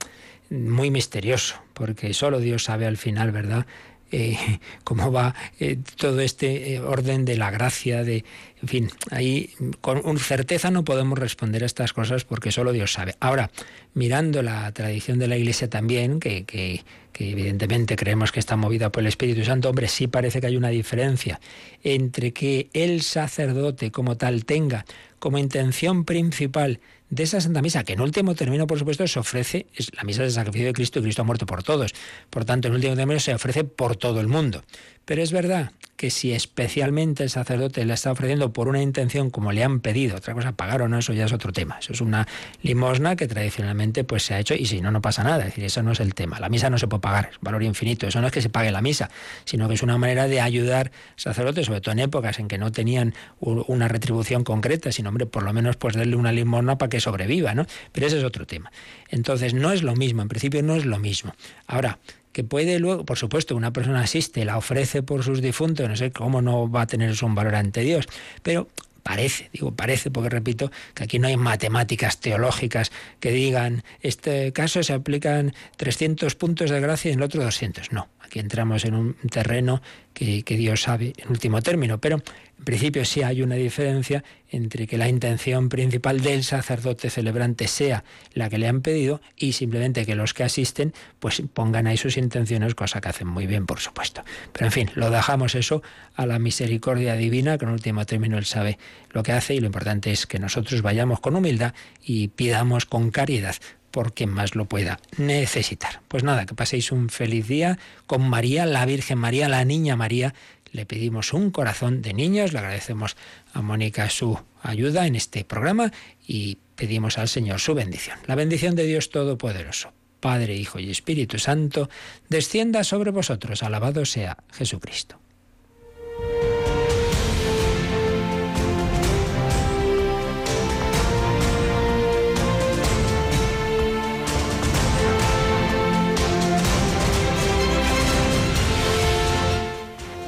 [0.49, 3.65] muy misterioso, porque solo Dios sabe al final, ¿verdad?
[4.11, 4.37] Eh,
[4.83, 8.23] cómo va eh, todo este eh, orden de la gracia, de,
[8.61, 9.49] en fin, ahí
[9.81, 13.15] con certeza no podemos responder a estas cosas porque solo Dios sabe.
[13.19, 13.49] Ahora,
[13.95, 18.91] mirando la tradición de la Iglesia también, que, que, que evidentemente creemos que está movida
[18.91, 21.39] por el Espíritu Santo, hombre, sí parece que hay una diferencia
[21.83, 24.85] entre que el sacerdote como tal tenga
[25.17, 26.79] como intención principal
[27.13, 30.23] de esa Santa Misa, que en último término, por supuesto, se ofrece, es la misa
[30.23, 31.93] del sacrificio de Cristo y Cristo ha muerto por todos.
[32.31, 34.63] Por tanto, en último término se ofrece por todo el mundo.
[35.05, 39.51] Pero es verdad que si especialmente el sacerdote le está ofreciendo por una intención como
[39.51, 41.77] le han pedido, otra cosa, pagar o no, eso ya es otro tema.
[41.79, 42.27] Eso es una
[42.61, 45.39] limosna que tradicionalmente pues se ha hecho y si no, no pasa nada.
[45.39, 46.39] Es decir, eso no es el tema.
[46.39, 48.07] La misa no se puede pagar, es valor infinito.
[48.07, 49.09] Eso no es que se pague la misa,
[49.45, 52.71] sino que es una manera de ayudar sacerdotes, sobre todo en épocas en que no
[52.71, 56.99] tenían una retribución concreta, sino, hombre, por lo menos pues darle una limosna para que
[57.03, 57.65] sobreviva, ¿no?
[57.91, 58.71] Pero ese es otro tema.
[59.09, 61.35] Entonces, no es lo mismo, en principio no es lo mismo.
[61.67, 61.99] Ahora,
[62.31, 66.11] que puede luego, por supuesto, una persona asiste, la ofrece por sus difuntos, no sé
[66.11, 68.07] cómo no va a tener eso un valor ante Dios,
[68.41, 68.67] pero
[69.03, 74.81] parece, digo parece, porque repito que aquí no hay matemáticas teológicas que digan, este caso
[74.81, 77.91] se aplican 300 puntos de gracia y en el otro 200.
[77.91, 79.83] No, aquí entramos en un terreno
[80.15, 82.15] que, que Dios sabe en último término, pero
[82.57, 88.03] en principio sí hay una diferencia entre que la intención principal del sacerdote celebrante sea
[88.33, 92.17] la que le han pedido y simplemente que los que asisten pues pongan ahí sus
[92.17, 94.23] intenciones, cosa que hacen muy bien, por supuesto.
[94.51, 95.83] Pero en fin, lo dejamos eso
[96.15, 98.79] a la misericordia divina, que en último término Él sabe
[99.11, 103.11] lo que hace y lo importante es que nosotros vayamos con humildad y pidamos con
[103.11, 103.57] caridad
[103.93, 106.01] por quien más lo pueda necesitar.
[106.07, 107.77] Pues nada, que paséis un feliz día
[108.07, 110.33] con María, la Virgen María, la Niña María.
[110.71, 113.15] Le pedimos un corazón de niños, le agradecemos
[113.53, 115.91] a Mónica su ayuda en este programa
[116.27, 118.17] y pedimos al Señor su bendición.
[118.25, 121.87] La bendición de Dios Todopoderoso, Padre, Hijo y Espíritu Santo,
[122.29, 123.61] descienda sobre vosotros.
[123.61, 125.22] Alabado sea Jesucristo.